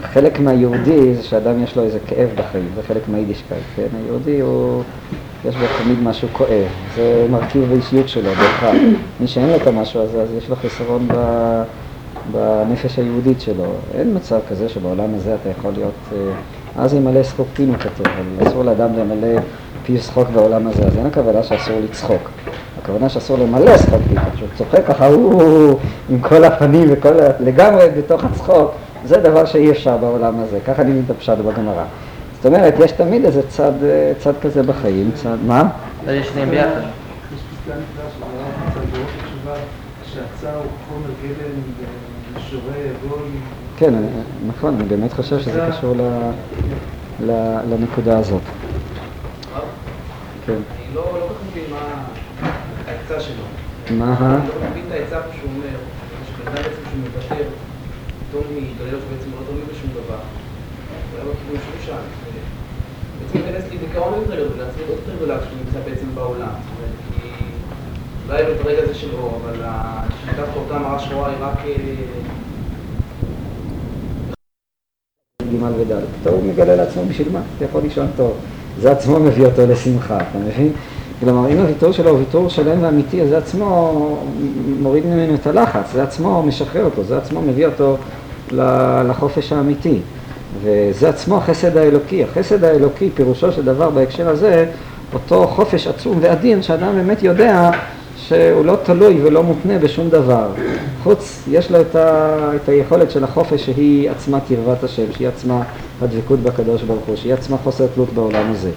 [0.03, 3.88] חלק מהיהודי זה שאדם יש לו איזה כאב בחיים, זה חלק מהיידישקייט, כן?
[4.03, 4.84] היהודי הוא,
[5.45, 8.76] יש בו תמיד משהו כואב, זה מרכיב באישיות שלו, בהכרח.
[9.20, 11.14] מי שאין לו את המשהו הזה, אז יש לו חסרון ב...
[12.32, 13.66] בנפש היהודית שלו.
[13.93, 18.47] אין מצב כזה שבעולם הזה אתה יכול להיות, אה, אז ימלא שחוק פינו כתוב, אבל
[18.47, 19.41] אסור לאדם למלא
[19.86, 22.30] פי שחוק בעולם הזה, אז אין הכוונה שאסור לצחוק.
[22.86, 25.79] הכוונה שאסור למלא שחוק פינו, כשהוא צוחק ככה, הוא
[26.09, 28.71] עם כל הפנים וכל, ה- לגמרי בתוך הצחוק,
[29.05, 31.83] זה דבר שאי אפשר בעולם הזה, ככה אני מתפשט בגמרא.
[32.38, 35.69] זאת אומרת, יש תמיד איזה צד, אה, צד כזה בחיים, צד, מה?
[36.09, 36.67] יש שניהם ביחד.
[36.69, 36.79] יש
[37.41, 39.55] פסקה נפלאה של הרב מצא ברוח התשובה,
[40.05, 41.51] שהצער הוא חומר גלם
[42.36, 43.39] ומשורה יבוא לי.
[43.77, 44.07] כן, אני-
[44.47, 46.01] נכון, אני באמת חושב שזה קשור ל,
[47.25, 47.31] ל,
[47.69, 48.41] לנקודה הזאת.
[50.45, 50.53] כן.
[50.53, 51.77] אני לא לא כל כך מבין מה
[53.10, 53.43] העצה שלו.
[53.97, 54.38] מה ה...
[54.72, 55.78] מבין את העצה שהוא אומר,
[56.28, 57.43] שבן אדם בעצם שהוא מוותר,
[58.34, 60.20] מתגלה שבעצם הוא לא תומך בשום דבר.
[61.12, 62.01] הוא היה בכיוון שהוא שם.
[63.20, 66.53] בעצם להיכנס לדיכאון עוד לעצמי עוד יותר גדולה כשהוא נמצא בעצם בעולם.
[67.10, 67.30] כי
[68.30, 69.62] לא את הרגע הזה של אור, אבל
[70.36, 71.58] דווקא אותה מראה שחורה היא רק...
[71.66, 71.74] אה,
[75.51, 77.41] ג' וד', הוא מגלה לעצמו בשביל מה?
[77.58, 78.38] אתה יכול לישון טוב.
[78.82, 80.74] זה עצמו מביא אותו לשמחה, אתה מבין?
[81.26, 84.17] כלומר, אם הוויתור שלו הוא ויתור שלם ואמיתי, אז זה עצמו
[84.82, 87.97] מוריד ממנו את הלחץ, זה עצמו משחרר אותו, זה עצמו מביא אותו
[89.07, 89.99] לחופש האמיתי.
[90.63, 92.23] וזה עצמו החסד האלוקי.
[92.23, 94.65] החסד האלוקי, פירושו של דבר בהקשר הזה,
[95.13, 97.71] אותו חופש עצום ואדיר, שאדם באמת יודע
[98.17, 100.47] שהוא לא תלוי ולא מותנה בשום דבר.
[101.03, 105.63] חוץ, יש לו את, ה, את היכולת של החופש שהיא עצמה קרבת השם, שהיא עצמה
[106.01, 108.69] הדבקות בקדוש ברוך הוא, שהיא עצמה חוסר תלות בעולם הזה.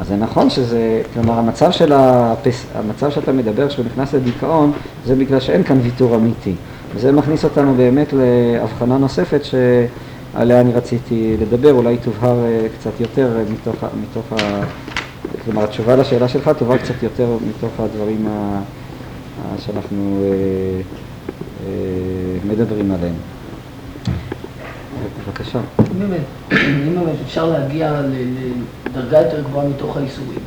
[0.00, 4.72] אז זה נכון שזה, כלומר המצב, של הפס, המצב שאתה מדבר, שהוא נכנס לדיכאון,
[5.06, 6.54] זה בגלל שאין כאן ויתור אמיתי.
[6.94, 13.36] וזה מכניס אותנו באמת להבחנה נוספת שעליה אני רציתי לדבר, אולי תובהר אה, קצת יותר
[13.36, 14.64] אה, מתוך, מתוך ה...
[15.44, 18.60] כלומר התשובה לשאלה שלך תובהר קצת יותר מתוך הדברים ה...
[19.58, 21.70] שאנחנו אה,
[22.48, 23.14] מדברים עליהם.
[25.26, 25.58] בבקשה.
[25.80, 25.98] אם
[26.94, 28.00] באמת, אפשר להגיע
[28.90, 30.38] לדרגה יותר גבוהה מתוך האיסורים,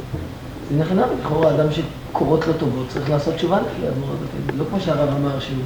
[0.72, 4.58] זה נכנע, לכאורה אדם שקורות לו טובות צריך לעשות תשובה לפי האדמו"ר הזקן.
[4.58, 5.58] לא כמו שהרב אמר שהוא,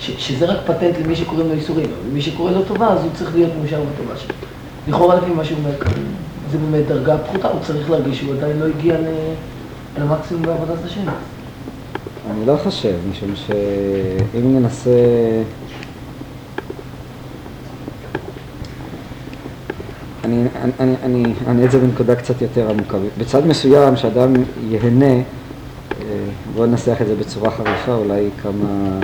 [0.00, 3.10] ש, שזה רק פטנט למי שקוראים לו איסורים, אבל מי שקורא לו טובה אז הוא
[3.14, 4.34] צריך להיות מאושר בטובה שלו.
[4.88, 5.92] לכאורה לפי מה שהוא אומר כאן,
[6.50, 8.96] זה באמת דרגה פחותה, הוא צריך להרגיש שהוא עדיין לא הגיע
[9.98, 11.00] למקסימום בעבודת השם.
[12.30, 14.90] אני לא חושב, משום שאם ננסה...
[20.28, 20.42] אני
[20.80, 22.96] אני- אני- אענה את זה בנקודה קצת יותר עמוקה.
[23.18, 24.32] בצד מסוים שאדם
[24.70, 25.22] ייהנה, אה,
[26.54, 29.00] בואו ננסח את זה בצורה חריפה, אולי כמה...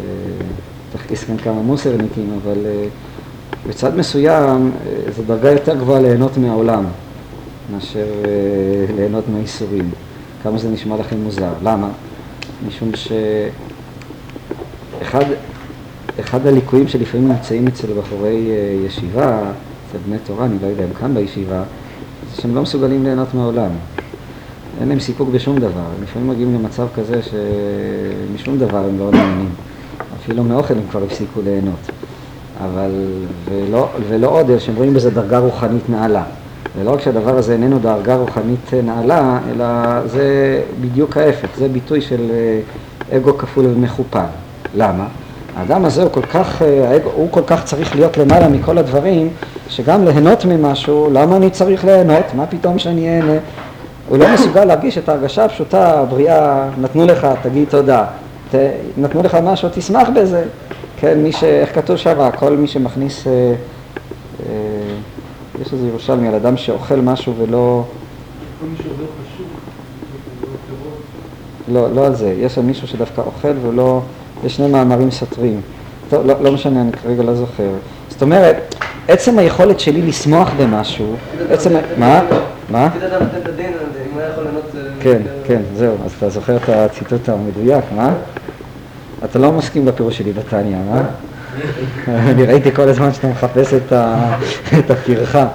[0.00, 0.06] אה,
[0.92, 2.86] תכניס כאן כמה מוסרניקים, אבל אה,
[3.68, 4.70] בצד מסוים
[5.16, 6.84] זו דרגה יותר גבוהה ליהנות מהעולם
[7.72, 8.06] מאשר
[8.96, 9.90] ליהנות מהאיסורים.
[10.42, 11.52] כמה זה נשמע לכם מוזר.
[11.62, 11.88] למה?
[12.68, 12.90] משום
[15.00, 15.24] שאחד
[16.20, 18.48] אחד הליקויים שלפעמים נמצאים אצל בחורי
[18.86, 19.42] ישיבה,
[20.06, 21.62] בני תורה, אני לא יודע אם כאן בישיבה,
[22.30, 23.70] זה שהם לא מסוגלים ליהנות מהעולם.
[24.80, 25.80] אין להם סיפוק בשום דבר.
[25.96, 29.50] הם לפעמים מגיעים למצב כזה שמשום דבר הם לא נהנים.
[30.22, 31.90] אפילו מאוכל הם כבר הפסיקו ליהנות.
[32.64, 32.90] אבל,
[33.44, 36.24] ולא, ולא עוד, שהם רואים בזה דרגה רוחנית נעלה.
[36.78, 39.66] ולא רק שהדבר הזה איננו דרגה רוחנית נעלה, אלא
[40.06, 44.24] זה בדיוק ההפך, זה ביטוי של אה, אגו כפול ומכופל.
[44.74, 45.06] למה?
[45.56, 49.30] האדם הזה הוא כל כך, אה, הוא כל כך צריך להיות למעלה מכל הדברים,
[49.68, 52.24] שגם ליהנות ממשהו, למה אני צריך ליהנות?
[52.34, 53.38] מה פתאום שאני אהנה?
[54.08, 58.04] הוא לא מסוגל להרגיש את ההרגשה הפשוטה, הבריאה, נתנו לך, תגיד תודה.
[58.50, 58.54] ת,
[58.96, 60.44] נתנו לך משהו, תשמח בזה.
[60.96, 61.44] כן, מי ש...
[61.44, 62.30] איך כתוב שם?
[62.38, 63.26] כל מי שמכניס...
[63.26, 63.32] אה,
[64.46, 64.54] אה,
[65.60, 67.84] יש איזה ירושלמי על אדם שאוכל משהו ולא...
[68.60, 69.46] כל מי שעובר חשוב,
[71.72, 71.88] לא.
[71.88, 72.34] לא, לא על זה.
[72.38, 74.02] יש שם מישהו שדווקא אוכל ולא...
[74.44, 75.60] יש שני מאמרים סותרים.
[76.10, 77.68] טוב, לא, לא משנה, אני כרגע לא זוכר.
[78.08, 78.74] זאת אומרת,
[79.08, 81.16] עצם היכולת שלי לשמוח במשהו,
[81.50, 81.70] עצם...
[81.98, 82.20] מה?
[82.70, 82.88] מה?
[84.14, 84.44] אם היה יכול.
[84.46, 85.94] אה, כן, כן, זהו.
[86.04, 88.12] אז אתה זוכר את הציטוט המדויק, מה?
[89.24, 91.02] אתה לא מסכים בפירוש שלי בתניא, מה?
[92.30, 93.92] אני ראיתי כל הזמן שאתה מחפש את
[94.90, 95.46] הפרחה.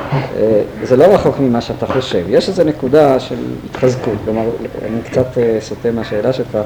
[0.00, 2.24] אה, זה לא רחוק ממה שאתה חושב.
[2.28, 3.36] יש איזו נקודה של
[3.70, 4.42] התחזקות, כלומר,
[4.86, 6.58] אני קצת אה, סוטה מהשאלה שלך,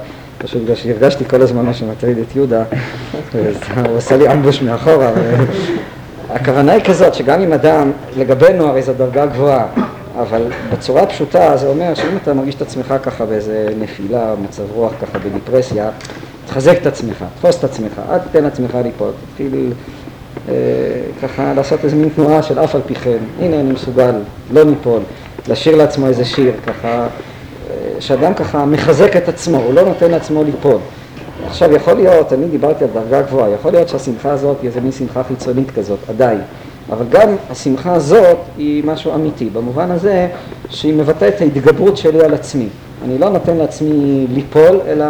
[0.44, 2.62] פשוט בגלל שהרגשתי כל הזמן מה שמטריד את יהודה,
[3.32, 5.12] הוא עושה לי אמבוש מאחורה.
[6.30, 9.66] הכוונה היא כזאת, שגם אם אדם, לגבינו הרי זו דרגה גבוהה,
[10.20, 10.42] אבל
[10.72, 15.18] בצורה פשוטה זה אומר שאם אתה מרגיש את עצמך ככה באיזה נפילה, מצב רוח ככה
[15.18, 15.90] בדיפרסיה,
[16.46, 19.72] תחזק את עצמך, תפוס את עצמך, אל תיתן לעצמך ליפול, תתחיל
[20.48, 20.54] אה,
[21.22, 24.14] ככה לעשות איזה מין תנועה של אף על פי כן, הנה אני מסוגל,
[24.52, 25.00] לא ניפול,
[25.48, 27.06] לשיר לעצמו איזה שיר, ככה,
[28.00, 30.78] שאדם ככה מחזק את עצמו, הוא לא נותן לעצמו ליפול.
[31.46, 34.92] עכשיו יכול להיות, אני דיברתי על דרגה גבוהה, יכול להיות שהשמחה הזאת היא איזה מין
[34.92, 36.40] שמחה חיצונית כזאת, עדיין.
[36.90, 40.28] אבל גם השמחה הזאת היא משהו אמיתי, במובן הזה
[40.68, 42.68] שהיא מבטאת את ההתגברות שלי על עצמי.
[43.04, 45.04] אני לא נותן לעצמי ליפול, אלא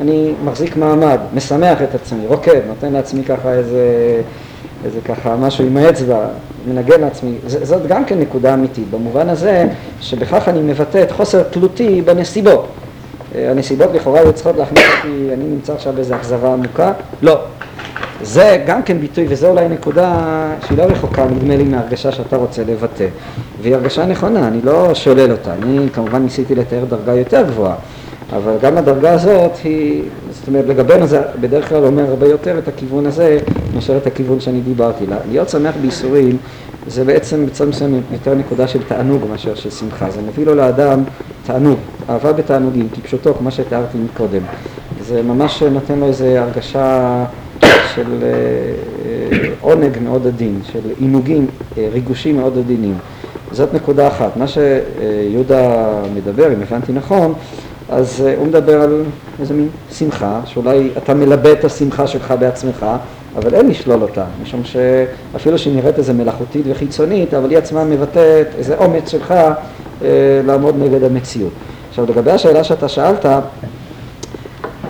[0.00, 3.80] אני מחזיק מעמד, משמח את עצמי, רוקד, נותן לעצמי ככה איזה,
[4.84, 6.26] איזה ככה משהו עם האצבע,
[6.68, 7.32] מנגן לעצמי.
[7.46, 9.68] ז, זאת גם כן נקודה אמיתית, במובן הזה
[10.00, 12.66] שבכך אני מבטא את חוסר תלותי בנסיבות.
[13.34, 17.38] אה, הנסיבות לכאורה היו צריכות להכניס אותי, אני נמצא עכשיו באיזו אכזבה עמוקה, לא.
[18.22, 20.14] זה גם כן ביטוי, וזו אולי נקודה
[20.66, 23.06] שהיא לא רחוקה, נדמה לי, מהרגשה שאתה רוצה לבטא.
[23.62, 25.52] והיא הרגשה נכונה, אני לא שולל אותה.
[25.52, 27.74] אני כמובן ניסיתי לתאר דרגה יותר גבוהה,
[28.36, 32.68] אבל גם הדרגה הזאת היא, זאת אומרת, לגבינו זה בדרך כלל אומר הרבה יותר את
[32.68, 33.38] הכיוון הזה,
[33.82, 35.04] מאשר את הכיוון שאני דיברתי.
[35.30, 36.36] להיות שמח בייסורים
[36.86, 40.10] זה בעצם בצד מסוים יותר נקודה של תענוג מאשר של שמחה.
[40.10, 41.02] זה מביא לו לאדם
[41.46, 41.78] תענוג,
[42.10, 44.42] אהבה בתענוגים, כפשוטו, כמו שתיארתי מקודם.
[45.00, 47.24] זה ממש נותן לו איזו הרגשה
[47.94, 48.28] של אה,
[49.06, 51.46] אה, עונג מאוד עדין, של עינוגים,
[51.78, 52.94] אה, ריגושים מאוד עדינים.
[53.52, 54.36] זאת נקודה אחת.
[54.36, 57.34] מה שיהודה מדבר, אם הבנתי נכון,
[57.90, 59.02] אז הוא מדבר על
[59.40, 62.86] איזה מין שמחה, שאולי אתה מלבה את השמחה שלך בעצמך,
[63.36, 68.46] אבל אין לשלול אותה, משום שאפילו שהיא נראית איזה מלאכותית וחיצונית, אבל היא עצמה מבטאת
[68.58, 71.52] איזה אומץ שלך אה, לעמוד נגד המציאות.
[71.88, 73.26] עכשיו לגבי השאלה שאתה שאלת,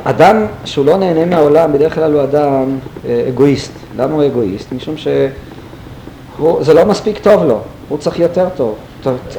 [0.05, 3.73] אדם שהוא לא נהנה מהעולם, בדרך כלל הוא אדם אה, אגואיסט.
[3.97, 4.73] למה הוא אגואיסט?
[4.73, 8.75] משום שזה לא מספיק טוב לו, הוא צריך יותר טוב.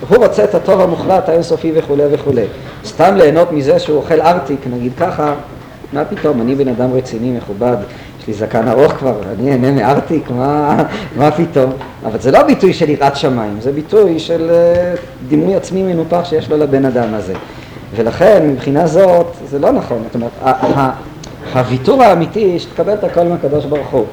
[0.10, 2.45] הוא רוצה את הטוב המוחלט, האינסופי וכולי וכולי.
[2.86, 5.34] סתם ליהנות מזה שהוא אוכל ארטיק, נגיד ככה,
[5.93, 7.78] מה פתאום, אני בן אדם רציני, מכובד,
[8.24, 10.84] יש לי זקן ארוך כבר, אני אהנה מארטיק, מה,
[11.15, 11.71] מה פתאום?
[12.05, 14.95] אבל זה לא ביטוי של יראת שמיים, זה ביטוי של אה,
[15.28, 17.34] דימוי עצמי מנופח שיש לו לבן אדם הזה.
[17.95, 20.32] ולכן מבחינה זאת זה לא נכון, זאת אומרת,
[21.53, 24.05] הוויתור האמיתי שתקבל את הכל מהקדוש ברוך הוא.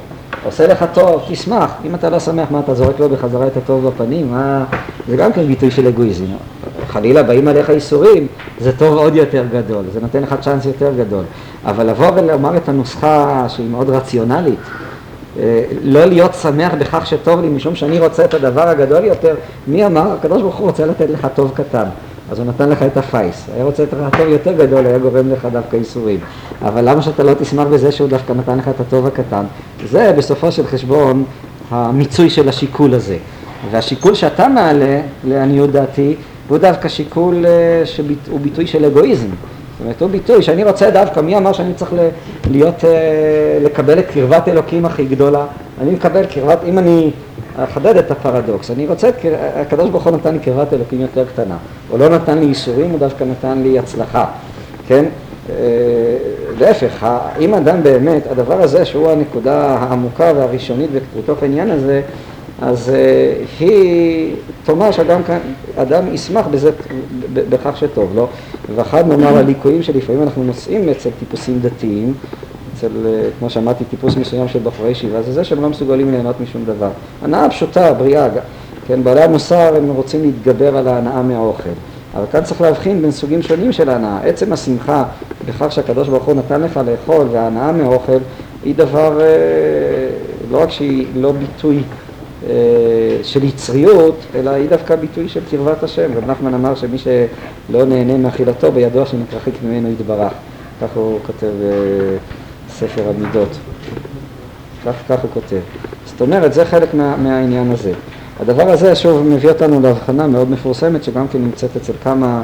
[0.44, 3.88] עושה לך טוב, תשמח, אם אתה לא שמח, מה אתה זורק לו בחזרה את הטוב
[3.88, 4.30] בפנים?
[4.30, 4.64] מה...
[5.08, 6.24] זה גם כן ביטוי של אגואיזם.
[6.88, 8.26] חלילה באים עליך איסורים,
[8.60, 11.24] זה טוב עוד יותר גדול, זה נותן לך צ'אנס יותר גדול.
[11.64, 14.58] אבל לבוא ולומר את הנוסחה שהיא מאוד רציונלית,
[15.38, 19.34] אה, לא להיות שמח בכך שטוב לי משום שאני רוצה את הדבר הגדול יותר,
[19.66, 20.12] מי אמר?
[20.12, 21.86] הקדוש ברוך הוא רוצה לתת לך טוב קטן.
[22.30, 23.46] אז הוא נתן לך את הפייס.
[23.54, 26.20] היה רוצה את הטוב יותר גדול, היה גורם לך דווקא ייסורים.
[26.62, 29.44] אבל למה שאתה לא תשמח בזה שהוא דווקא נתן לך את הטוב הקטן?
[29.90, 31.24] זה בסופו של חשבון
[31.70, 33.16] המיצוי של השיקול הזה.
[33.70, 36.16] והשיקול שאתה מעלה, לעניות דעתי,
[36.50, 39.26] הוא דווקא שיקול אה, שהוא ביטוי של אגואיזם.
[39.26, 41.94] זאת אומרת, הוא ביטוי שאני רוצה דווקא, מי אמר שאני צריך
[42.50, 42.90] להיות, אה,
[43.62, 45.46] לקבל את קרבת אלוקים הכי גדולה?
[45.80, 47.10] אני מקבל קרבת, אם אני
[47.56, 48.70] אחדד את הפרדוקס.
[48.70, 49.10] אני רוצה,
[49.54, 51.56] הקדוש ברוך הוא נתן לי קרבת אלוקים יותר קטנה.
[51.88, 54.24] הוא לא נתן לי ייסורים, הוא דווקא נתן לי הצלחה,
[54.86, 55.04] כן?
[55.50, 55.54] אה,
[56.58, 57.06] להפך,
[57.40, 62.02] אם אדם באמת, הדבר הזה שהוא הנקודה העמוקה והראשונית בתוך העניין הזה,
[62.60, 64.34] אז אה, היא
[64.64, 65.20] תאמר שאדם
[65.76, 66.70] אדם ישמח בזה,
[67.32, 68.28] בכך שטוב לו.
[68.74, 72.14] ואחד נאמר הליקויים שלפעמים אנחנו נושאים אצל טיפוסים דתיים,
[72.74, 76.40] אצל, אה, כמו שאמרתי, טיפוס מסוים של בחורי ישיבה, זה זה שהם לא מסוגלים ליהנות
[76.40, 76.90] משום דבר.
[77.22, 78.28] הנאה פשוטה, בריאה,
[78.86, 81.70] כן, בעלי המוסר הם רוצים להתגבר על ההנאה מהאוכל.
[82.14, 84.18] אבל כאן צריך להבחין בין סוגים שונים של הנאה.
[84.24, 85.04] עצם השמחה
[85.46, 88.18] בכך שהקדוש ברוך הוא נתן לך לאכול וההנאה מאוכל
[88.64, 89.26] היא דבר, אה,
[90.50, 91.82] לא רק שהיא לא ביטוי
[93.22, 96.10] של יצריות, אלא היא דווקא ביטוי של קרבת השם.
[96.16, 100.32] רב נחמן אמר שמי שלא נהנה מאכילתו בידוע שנתרחק ממנו יתברך.
[100.82, 101.50] כך הוא כותב
[102.70, 103.48] ספר המידות.
[104.86, 105.60] כך, כך הוא כותב.
[106.06, 107.92] זאת אומרת, זה חלק מה, מהעניין הזה.
[108.40, 112.42] הדבר הזה שוב מביא אותנו להבחנה מאוד מפורסמת שגם כן נמצאת אצל כמה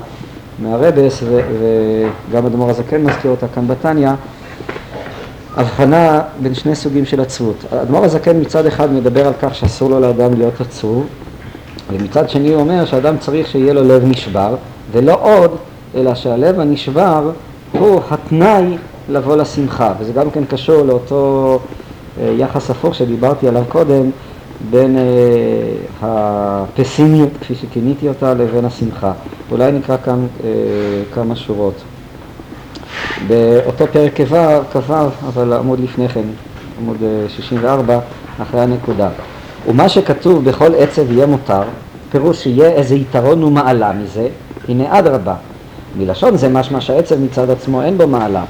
[0.59, 4.11] מהרבס וגם אדמו"ר הזקן מזכיר אותה כאן בתניא,
[5.57, 7.65] הבחנה בין שני סוגים של עצבות.
[7.83, 11.07] אדמו"ר הזקן מצד אחד מדבר על כך שאסור לו לאדם להיות עצוב
[11.93, 14.55] ומצד שני הוא אומר שאדם צריך שיהיה לו לב נשבר
[14.93, 15.57] ולא עוד
[15.95, 17.31] אלא שהלב הנשבר
[17.73, 18.77] הוא התנאי
[19.09, 21.59] לבוא לשמחה, וזה גם כן קשור לאותו
[22.21, 24.11] אה, יחס הפוך שדיברתי עליו קודם,
[24.71, 25.03] בין אה,
[26.03, 29.13] הפסימיות, כפי שכיניתי אותה, לבין השמחה.
[29.51, 30.51] אולי נקרא כאן אה,
[31.15, 31.75] כמה שורות.
[33.27, 34.21] באותו פרק
[34.73, 34.95] כ"ו,
[35.29, 36.23] אבל עמוד לפני כן,
[36.81, 36.97] עמוד
[37.29, 37.99] 64,
[38.43, 39.09] אחרי הנקודה.
[39.69, 41.63] ומה שכתוב בכל עצב יהיה מותר,
[42.11, 44.29] פירוש שיהיה איזה יתרון ומעלה מזה,
[44.69, 45.35] הנה אדרבה.
[45.99, 48.45] מלשון זה משמע שהעצב מצד עצמו אין בו מעלה,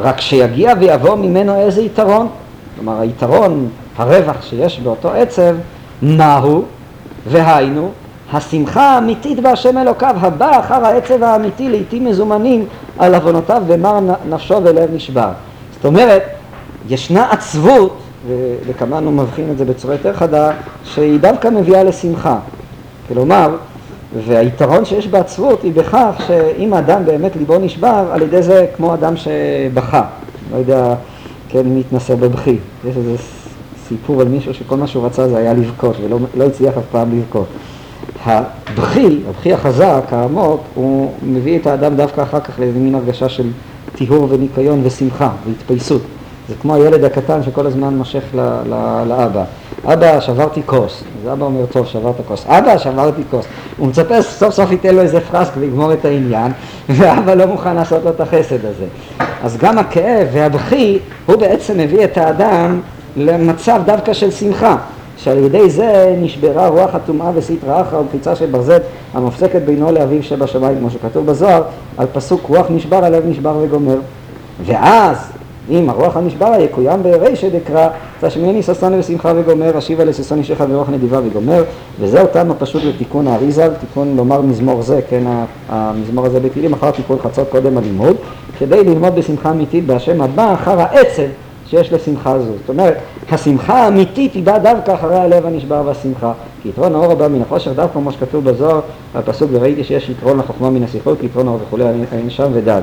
[0.00, 2.28] רק שיגיע ויבוא ממנו איזה יתרון.
[2.74, 5.56] כלומר, היתרון, הרווח שיש באותו עצב,
[6.02, 6.64] מהו?
[7.26, 7.90] והיינו,
[8.32, 12.64] השמחה האמיתית בהשם אלוקיו, הבא אחר העצב האמיתי לעיתים מזומנים
[12.98, 15.28] על עוונותיו ומר נפשו ולב נשבר.
[15.74, 16.22] זאת אומרת,
[16.88, 17.98] ישנה עצבות,
[18.66, 20.50] וכמובן הוא מבחין את זה בצורה יותר חדה,
[20.84, 22.38] שהיא דווקא מביאה לשמחה.
[23.08, 23.56] כלומר,
[24.26, 29.14] והיתרון שיש בעצבות היא בכך שאם האדם באמת ליבו נשבר, על ידי זה כמו אדם
[29.16, 30.02] שבכה.
[30.52, 30.94] לא יודע,
[31.48, 32.56] כן, מי התנסה בבכי.
[32.88, 33.14] יש איזה
[33.88, 37.18] סיפור על מישהו שכל מה שהוא רצה זה היה לבכות, ולא לא הצליח אף פעם
[37.18, 37.46] לבכות.
[38.26, 43.50] הבכי, הבכי החזק, העמוק, הוא מביא את האדם דווקא אחר כך לאיזה מין הרגשה של
[43.96, 46.02] טיהור וניקיון ושמחה והתפייסות.
[46.48, 49.44] זה כמו הילד הקטן שכל הזמן מושך ל, ל, לאבא.
[49.84, 51.02] אבא, שברתי כוס.
[51.22, 52.44] אז אבא אומר, טוב, שברת כוס.
[52.46, 53.46] אבא, שברתי כוס.
[53.76, 56.52] הוא מצפה סוף סוף ייתן לו איזה פרסק ויגמור את העניין,
[56.88, 58.86] ואבא לא מוכן לעשות לו את החסד הזה.
[59.42, 62.80] אז גם הכאב והבכי, הוא בעצם מביא את האדם
[63.16, 64.76] למצב דווקא של שמחה.
[65.16, 68.78] שעל ידי זה נשברה רוח הטומאה וסטרא אחרא וקפיצה של ברזל
[69.14, 71.62] המופסקת בינו לאביו שבשמיים, כמו שכתוב בזוהר,
[71.96, 73.96] על פסוק רוח נשבר, הלב נשבר וגומר.
[74.64, 75.16] ואז
[75.70, 77.88] אם הרוח הנשבר יקוים ברישא דקרא,
[78.20, 81.64] תשמיעני ששון ושמחה וגומר, אשיבה לששון אישך ורוח נדיבה וגומר,
[82.00, 85.22] וזהו טעם הפשוט לתיקון האריזה, תיקון לומר מזמור זה, כן,
[85.68, 88.16] המזמור הזה בתהילים, אחר תיקון חצות קודם הלימוד,
[88.58, 91.22] כדי ללמוד בשמחה אמיתית בהשם הבא אחר העצב
[91.70, 92.44] שיש לשמחה זו.
[92.44, 92.96] זאת אומרת,
[93.30, 96.32] השמחה האמיתית היא באה דווקא אחרי הלב הנשבר והשמחה.
[96.62, 98.80] כי יתרון האור הבא מן החושך, דווקא כמו שכתוב בזוהר,
[99.16, 102.80] בפסוק וראיתי שיש יתרון לחוכמה מן השיחות, כי יתרון האור וכולי, אין שם ודל.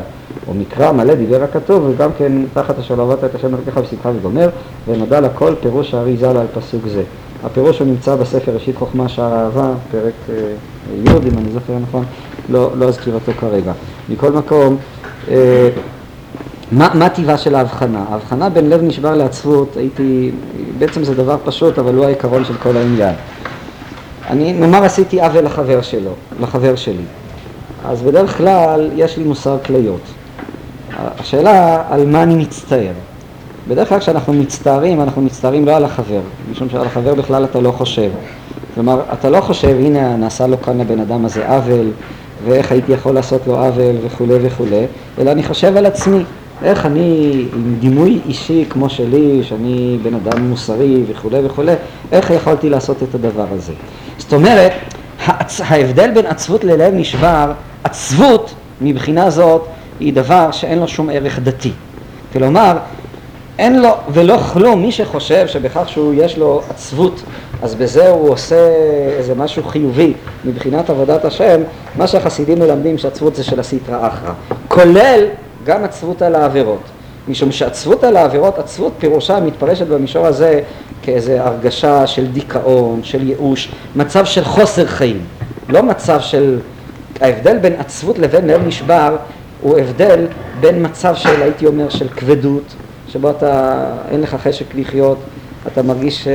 [0.49, 4.49] ומקרא מלא דיבר הכתוב, וגם כן תחת השלוות את השם אלוקיך בשמחה וגומר,
[4.88, 7.03] ונודע לכל פירוש הארי ז"ל על פסוק זה.
[7.43, 10.36] הפירוש הוא נמצא בספר ראשית חוכמה שער אהבה, פרק אה,
[11.05, 12.05] י' אם אני זוכר נכון,
[12.49, 13.71] לא, לא אזכיר אותו כרגע.
[14.09, 14.77] מכל מקום,
[15.31, 15.69] אה,
[16.72, 18.05] מה, מה טיבה של ההבחנה?
[18.09, 20.32] ההבחנה בין לב נשבר לעצבות, הייתי,
[20.78, 23.16] בעצם זה דבר פשוט, אבל הוא העיקרון של כל העניין.
[24.30, 27.03] אני, נאמר עשיתי עוול לחבר שלו, לחבר שלי.
[27.86, 30.01] אז בדרך כלל יש לי מוסר כליות.
[31.20, 32.93] השאלה על מה אני מצטער.
[33.68, 37.72] בדרך כלל כשאנחנו מצטערים, אנחנו מצטערים לא על החבר, משום שעל החבר בכלל אתה לא
[37.72, 38.09] חושב.
[38.76, 41.88] כלומר, אתה לא חושב, הנה נעשה לו כאן לבן אדם הזה עוול,
[42.45, 44.86] ואיך הייתי יכול לעשות לו עוול וכולי וכולי,
[45.20, 46.24] אלא אני חושב על עצמי.
[46.63, 51.73] איך אני, עם דימוי אישי כמו שלי, שאני בן אדם מוסרי וכולי וכולי,
[52.11, 53.73] איך יכולתי לעשות את הדבר הזה?
[54.17, 54.71] זאת אומרת,
[55.59, 57.51] ההבדל בין עצבות ללב נשבר,
[57.83, 59.65] עצבות מבחינה זאת
[59.99, 61.71] היא דבר שאין לו שום ערך דתי.
[62.33, 62.77] כלומר,
[63.59, 67.23] אין לו ולא כלום, מי שחושב שבכך שהוא יש לו עצבות,
[67.61, 68.69] אז בזה הוא עושה
[69.17, 70.13] איזה משהו חיובי
[70.45, 71.61] מבחינת עבודת השם,
[71.97, 74.33] מה שהחסידים מלמדים שעצבות זה של הסטרא אחרא,
[74.67, 75.25] כולל
[75.66, 76.82] גם עצבות על העבירות.
[77.28, 80.61] משום שעצבות על העבירות, עצבות פירושה מתפרשת במישור הזה
[81.01, 85.22] כאיזו הרגשה של דיכאון, של ייאוש, מצב של חוסר חיים,
[85.70, 86.59] לא מצב של...
[87.22, 89.16] ההבדל בין עצבות לבין לב נשבר
[89.61, 90.28] הוא הבדל
[90.59, 92.74] בין מצב של, הייתי אומר, של כבדות,
[93.07, 95.18] שבו אתה, אין לך חשק לחיות,
[95.68, 96.34] אתה מרגיש אה,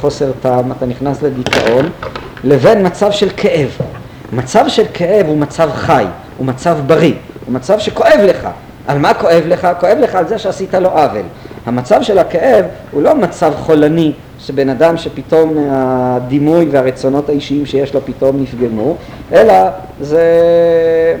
[0.00, 1.90] חוסר טעם, אתה נכנס לדיכאון,
[2.44, 3.78] לבין מצב של כאב.
[4.32, 6.04] מצב של כאב הוא מצב חי,
[6.36, 7.14] הוא מצב בריא,
[7.46, 8.48] הוא מצב שכואב לך,
[8.90, 9.68] על מה כואב לך?
[9.80, 11.22] כואב לך על זה שעשית לו עוול.
[11.66, 18.00] המצב של הכאב הוא לא מצב חולני, שבן אדם שפתאום הדימוי והרצונות האישיים שיש לו
[18.04, 18.96] פתאום נפגמו,
[19.32, 19.54] אלא
[20.00, 20.22] זה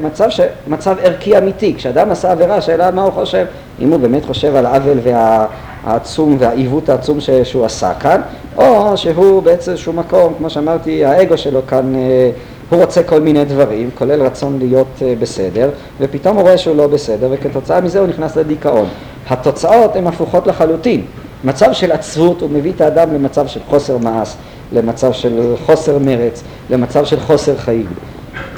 [0.02, 0.40] מצב, ש...
[0.66, 1.74] מצב ערכי אמיתי.
[1.76, 3.46] כשאדם עשה עבירה, השאלה מה הוא חושב,
[3.80, 7.30] אם הוא באמת חושב על העוול והעצום והעיוות העצום ש...
[7.30, 8.20] שהוא עשה כאן,
[8.56, 12.30] או שהוא באיזשהו מקום, כמו שאמרתי, האגו שלו כאן אה,
[12.70, 16.86] הוא רוצה כל מיני דברים, כולל רצון להיות אה, בסדר, ופתאום הוא רואה שהוא לא
[16.86, 18.88] בסדר, וכתוצאה מזה הוא נכנס לדיכאון.
[19.28, 21.02] התוצאות הן הפוכות לחלוטין.
[21.44, 24.34] מצב של עצבות הוא מביא את האדם למצב של חוסר מעש,
[24.72, 27.86] למצב של חוסר מרץ, למצב של חוסר חיים.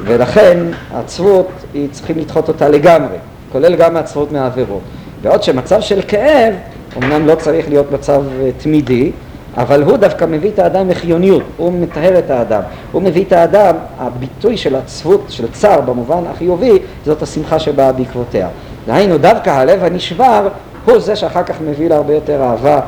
[0.05, 0.59] ולכן
[0.91, 1.49] העצבות,
[1.91, 3.17] צריכים לדחות אותה לגמרי,
[3.53, 4.81] כולל גם העצבות מהעבירות.
[5.23, 6.55] בעוד שמצב של כאב,
[6.97, 9.13] אמנם לא צריך להיות מצב אה, תמידי,
[9.57, 13.75] אבל הוא דווקא מביא את האדם לחיוניות, הוא מטהר את האדם, הוא מביא את האדם,
[13.99, 18.49] הביטוי של עצבות, של צער במובן החיובי, זאת השמחה שבאה בעקבותיה.
[18.87, 20.49] דהיינו דווקא הלב הנשבר
[20.85, 22.81] הוא זה שאחר כך מביא להרבה יותר אהבה,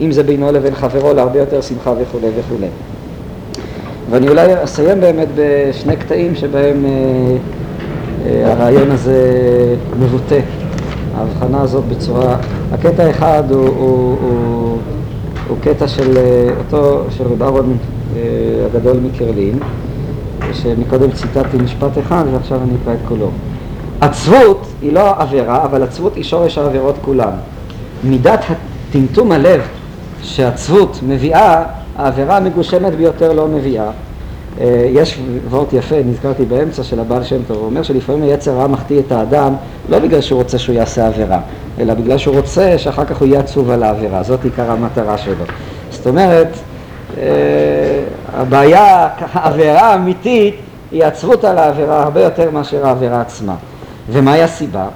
[0.00, 2.68] אם זה בינו לבין חברו, להרבה יותר שמחה וכולי וכולי.
[4.10, 6.90] ואני אולי אסיים באמת בשני קטעים שבהם אה,
[8.26, 9.20] אה, הרעיון הזה
[10.00, 10.40] מבוטא,
[11.16, 12.36] ההבחנה הזאת בצורה,
[12.72, 14.61] הקטע אחד הוא, הוא, הוא
[15.52, 17.76] הוא קטע של אה, אותו, של רב אהרון
[18.16, 18.20] אה,
[18.66, 19.58] הגדול מקרלין,
[20.52, 23.30] שמקודם ציטטתי משפט אחד ועכשיו אני אקרא את כולו.
[24.00, 27.30] עצבות היא לא עבירה, אבל עצבות היא שורש העבירות כולן.
[28.04, 29.60] מידת הטמטום הלב
[30.22, 31.64] שעצבות מביאה,
[31.96, 33.90] העבירה המגושמת ביותר לא מביאה.
[34.60, 38.66] אה, יש וורט יפה, נזכרתי באמצע של הבעל שם טוב, הוא אומר שלפעמים היצר רע
[38.66, 39.54] מחטיא את האדם
[39.88, 41.40] לא בגלל שהוא רוצה שהוא יעשה עבירה,
[41.82, 45.44] אלא בגלל שהוא רוצה שאחר כך הוא יהיה עצוב על העבירה, זאת עיקר המטרה שלו.
[45.90, 46.48] זאת אומרת,
[47.18, 47.22] אה,
[48.34, 50.54] הבעיה, העבירה האמיתית
[50.92, 53.54] היא עצבות על העבירה הרבה יותר מאשר העבירה עצמה.
[54.10, 54.86] ומהי הסיבה?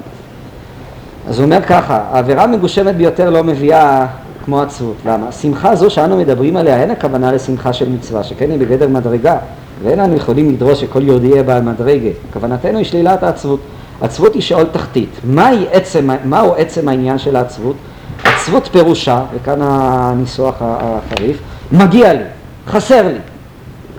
[1.28, 4.06] אז הוא אומר ככה, העבירה המגושמת ביותר לא מביאה
[4.44, 4.96] כמו עצבות.
[5.06, 5.32] למה?
[5.32, 9.36] שמחה זו שאנו מדברים עליה, אין הכוונה לשמחה של מצווה, שכן היא בגדר מדרגה,
[9.82, 12.10] ואין אנו יכולים לדרוש שכל יהודי יהיה בעל מדרגה.
[12.32, 13.60] כוונתנו היא שלילת העצבות.
[14.00, 15.10] עצבות היא שאול תחתית.
[15.24, 17.76] מהי עצם, מהו עצם העניין של העצבות?
[18.24, 21.38] עצבות פירושה, וכאן הניסוח החריף,
[21.72, 22.24] מגיע לי,
[22.66, 23.18] חסר לי,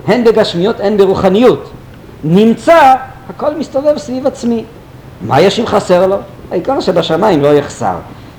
[0.06, 1.70] הן בגשמיות הן ברוחניות.
[2.24, 2.94] נמצא,
[3.30, 4.64] הכל מסתובב סביב עצמי.
[5.26, 6.16] מה יש אם חסר לו?
[6.50, 7.94] העיקר שבשמיים לא יחסר.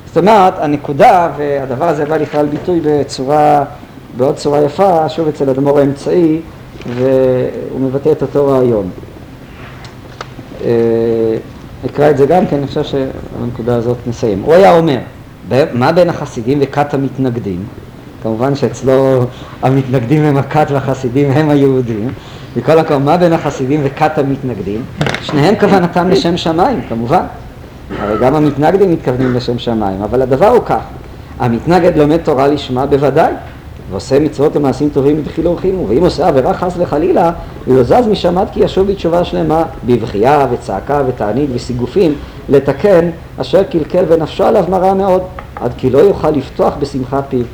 [0.08, 3.64] זאת אומרת, הנקודה, והדבר הזה בא לכלל ביטוי בצורה,
[4.18, 6.40] בעוד צורה יפה, שוב אצל אדמו"ר האמצעי,
[6.88, 8.90] והוא מבטא את אותו רעיון.
[10.66, 11.38] אה,
[11.86, 14.42] אקרא את זה גם כן, אני חושב שבנקודה הזאת נסיים.
[14.42, 14.98] הוא היה אומר,
[15.74, 17.64] מה בין החסידים וכת המתנגדים?
[18.24, 19.26] כמובן שאצלו
[19.62, 22.10] המתנגדים הם הכת והחסידים הם היהודים.
[22.56, 24.82] מכל מקום, מה בין החסידים וכת המתנגדים?
[25.22, 27.24] שניהם כוונתם לשם שמיים, כמובן.
[28.00, 30.82] הרי גם המתנגדים מתכוונים לשם שמיים, אבל הדבר הוא כך,
[31.40, 33.34] המתנגד לומד תורה לשמה בוודאי,
[33.92, 37.32] ועושה מצוות ומעשים טובים בדחילו ורחימו, ואם עושה עבירה חס וחלילה,
[37.68, 42.16] לא זז משם עד כי ישוב בתשובה שלמה, בבכייה וצעקה ותענית וסיגופים,
[42.50, 45.22] לתקן אשר קלקל ונפשו עליו מרה מאוד,
[45.56, 47.46] עד כי לא יוכל לפתוח בשמחה פיו.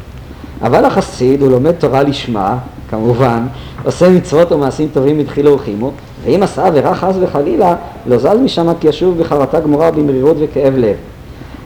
[0.62, 2.58] אבל החסיד הוא לומד תורה לשמה,
[2.90, 3.48] כמובן,
[3.84, 5.92] עושה מצוות ומעשים טובים בדחילו ורחימו,
[6.26, 7.76] ואם עשה עבירה חס וחלילה,
[8.06, 10.96] לא זז משם כי ישוב בחרטה גמורה במרירות וכאב לב.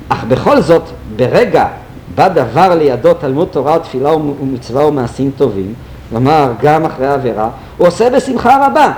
[0.09, 0.81] אך בכל זאת,
[1.15, 1.67] ברגע
[2.15, 5.73] בא דבר לידו תלמוד תורה ותפילה ומצווה ומעשים טובים,
[6.09, 8.91] כלומר גם אחרי העבירה, הוא עושה בשמחה רבה,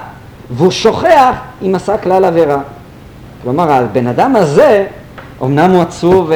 [0.51, 2.61] והוא שוכח אם עשה כלל עבירה.
[3.43, 4.85] כלומר, הבן אדם הזה,
[5.43, 6.31] אמנם הוא עצוב,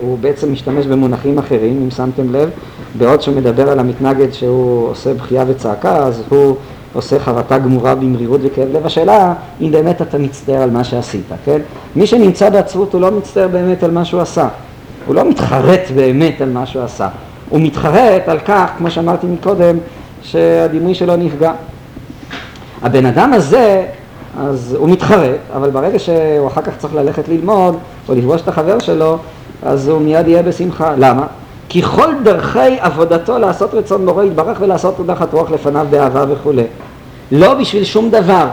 [0.00, 2.50] הוא בעצם משתמש במונחים אחרים, אם שמתם לב,
[2.98, 6.56] בעוד שהוא מדבר על המתנגד שהוא עושה בכייה וצעקה, אז הוא
[6.92, 8.86] עושה חרטה גמורה במרירות וכאב לב.
[8.86, 11.60] השאלה אם באמת אתה מצטער על מה שעשית, כן?
[11.96, 14.48] מי שנמצא בעצבות הוא לא מצטער באמת על מה שהוא עשה.
[15.06, 17.08] הוא לא מתחרט באמת על מה שהוא עשה.
[17.48, 19.78] הוא מתחרט על כך, כמו שאמרתי מקודם,
[20.22, 21.52] שהדימוי שלו נפגע.
[22.82, 23.86] הבן אדם הזה,
[24.40, 27.76] אז הוא מתחרט, אבל ברגע שהוא אחר כך צריך ללכת ללמוד
[28.08, 29.18] או לפגוש את החבר שלו,
[29.62, 30.92] אז הוא מיד יהיה בשמחה.
[30.98, 31.26] למה?
[31.68, 36.64] כי כל דרכי עבודתו לעשות רצון בורא יתברך ולעשות תודחת רוח לפניו באהבה וכולי.
[37.32, 38.46] לא בשביל שום דבר,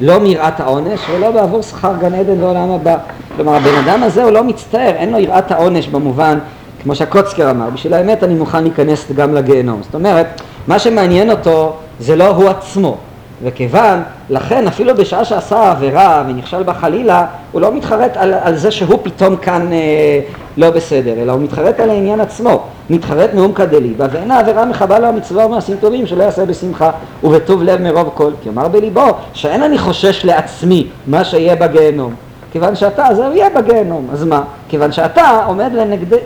[0.00, 2.96] לא מיראת העונש ולא בעבור שכר גן עדן לעולם הבא.
[3.36, 6.38] כלומר הבן אדם הזה הוא לא מצטער, אין לו יראת העונש במובן,
[6.82, 9.82] כמו שהקוצקר אמר, בשביל האמת אני מוכן להיכנס גם לגיהנום.
[9.82, 12.96] זאת אומרת, מה שמעניין אותו זה לא הוא עצמו,
[13.42, 18.70] וכיוון, לכן אפילו בשעה שעשה עבירה ונכשל בה חלילה, הוא לא מתחרט על, על זה
[18.70, 20.20] שהוא פתאום כאן אה,
[20.56, 25.06] לא בסדר, אלא הוא מתחרט על העניין עצמו, מתחרט מאום כדליבה, ואין העבירה מחבה לו
[25.06, 26.90] המצווה ומעשים טובים שלא יעשה בשמחה
[27.24, 32.14] ובטוב לב מרוב כל, כי אמר בליבו שאין אני חושש לעצמי מה שיהיה בגיהנום,
[32.52, 34.42] כיוון שאתה, אז יהיה בגיהנום, אז מה?
[34.74, 36.16] כיוון שאתה עומד לנגדי,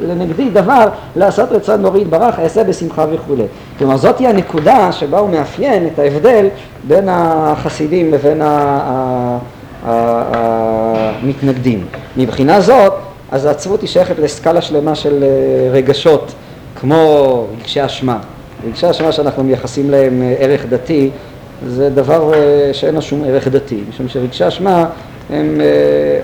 [0.00, 3.42] לנגדי דבר לעשות רצון מורי יתברך, אעשה בשמחה וכולי.
[3.78, 6.46] כלומר זאתי הנקודה שבה הוא מאפיין את ההבדל
[6.88, 8.42] בין החסידים לבין
[11.22, 11.86] המתנגדים.
[12.16, 12.92] מבחינה זאת,
[13.30, 15.28] אז העצבות היא שייכת לסקאלה שלמה של אה,
[15.72, 16.32] רגשות,
[16.80, 18.18] כמו רגשי אשמה.
[18.66, 21.10] רגשי אשמה שאנחנו מייחסים להם אה, ערך דתי,
[21.66, 24.86] זה דבר אה, שאין לו שום ערך דתי, משום שרגשי אשמה
[25.32, 25.60] הם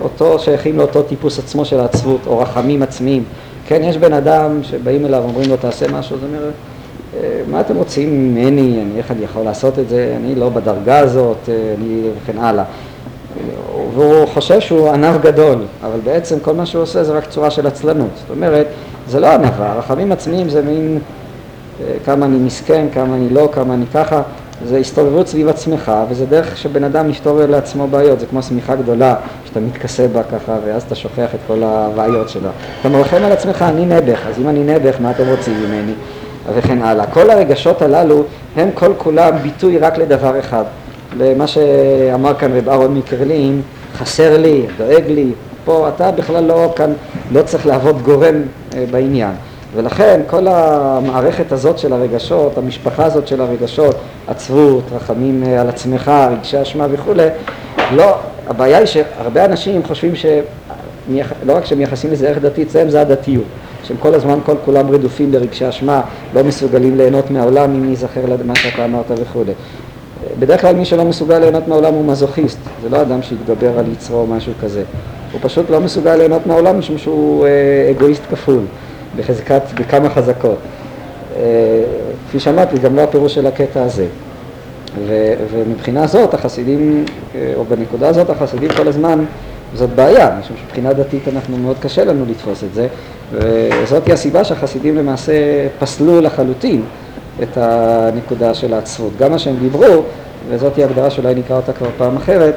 [0.01, 3.25] אותו, שייכים לאותו טיפוס עצמו של העצבות, או רחמים עצמיים.
[3.67, 6.51] כן, יש בן אדם שבאים אליו ואומרים לו תעשה משהו, אז הוא אומר,
[7.51, 11.49] מה אתם רוצים ממני, אני, איך אני יכול לעשות את זה, אני לא בדרגה הזאת,
[11.79, 12.65] אני וכן הלאה.
[13.95, 17.67] והוא חושב שהוא ענב גדול, אבל בעצם כל מה שהוא עושה זה רק צורה של
[17.67, 18.11] עצלנות.
[18.15, 18.67] זאת אומרת,
[19.09, 20.99] זה לא ענווה, רחמים עצמיים זה מין
[21.81, 24.23] אה, כמה אני מסכן, כמה אני לא, כמה אני ככה,
[24.65, 29.15] זה הסתובבות סביב עצמך, וזה דרך שבן אדם יפתור לעצמו בעיות, זה כמו שמיכה גדולה
[29.45, 32.49] שאתה מתכסה בה ככה, ואז אתה שוכח את כל הבעיות שלו.
[32.81, 35.93] אתה מרחם על עצמך, אני נעבך, אז אם אני נעבך, מה אתם רוצים ממני?
[36.55, 37.07] וכן הלאה.
[37.07, 38.25] כל הרגשות הללו
[38.57, 40.65] הם כל כולם ביטוי רק לדבר אחד,
[41.17, 43.63] למה שאמר כאן רב אהרון מקרלין,
[43.95, 45.33] חסר לי, דואג לי,
[45.65, 46.93] פה אתה בכלל לא כאן,
[47.33, 48.35] לא צריך להוות גורם
[48.75, 49.33] אה, בעניין.
[49.77, 53.95] ולכן כל המערכת הזאת של הרגשות, המשפחה הזאת של הרגשות,
[54.27, 57.29] עצבות, רחמים אה, על עצמך, רגשי אשמה וכולי,
[57.93, 58.15] לא,
[58.49, 60.27] הבעיה היא שהרבה אנשים חושבים ש...
[61.11, 63.45] מייח- לא רק שהם מייחסים לזה ערך דתי, אצלם זה הדתיות.
[63.85, 66.01] שהם כל הזמן, כל כולם רדופים ברגשי אשמה,
[66.35, 69.53] לא מסוגלים ליהנות מהעולם אם ייזכר למה שאתה אמרת וכולי.
[70.39, 74.17] בדרך כלל מי שלא מסוגל ליהנות מהעולם הוא מזוכיסט, זה לא אדם שהתגבר על יצרו
[74.21, 74.83] או משהו כזה.
[75.33, 77.51] הוא פשוט לא מסוגל ליהנות מהעולם משום שהוא אה,
[77.97, 78.61] אגואיסט כפול,
[79.17, 80.59] בחזקת, בכמה חזקות.
[81.37, 81.43] אה,
[82.29, 84.07] כפי שאמרתי, גם לא הפירוש של הקטע הזה.
[85.07, 87.05] ו, ומבחינה זאת החסידים,
[87.35, 89.25] אה, או בנקודה הזאת החסידים כל הזמן,
[89.75, 92.87] זאת בעיה, משום שמבחינה דתית אנחנו מאוד קשה לנו לתפוס את זה,
[93.33, 95.33] וזאת היא הסיבה שהחסידים למעשה
[95.79, 96.83] פסלו לחלוטין
[97.43, 99.13] את הנקודה של העצבות.
[99.19, 100.03] גם מה שהם דיברו,
[100.49, 102.55] וזאת היא הגדרה שאולי נקרא אותה כבר פעם אחרת,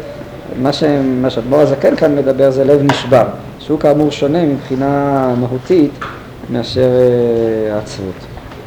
[0.62, 3.26] מה, שהם, מה שאדמו"ר הזקן כאן מדבר זה לב נשבר,
[3.60, 5.91] שהוא כאמור שונה מבחינה מהותית
[6.52, 8.28] מאשר אה, העצבות.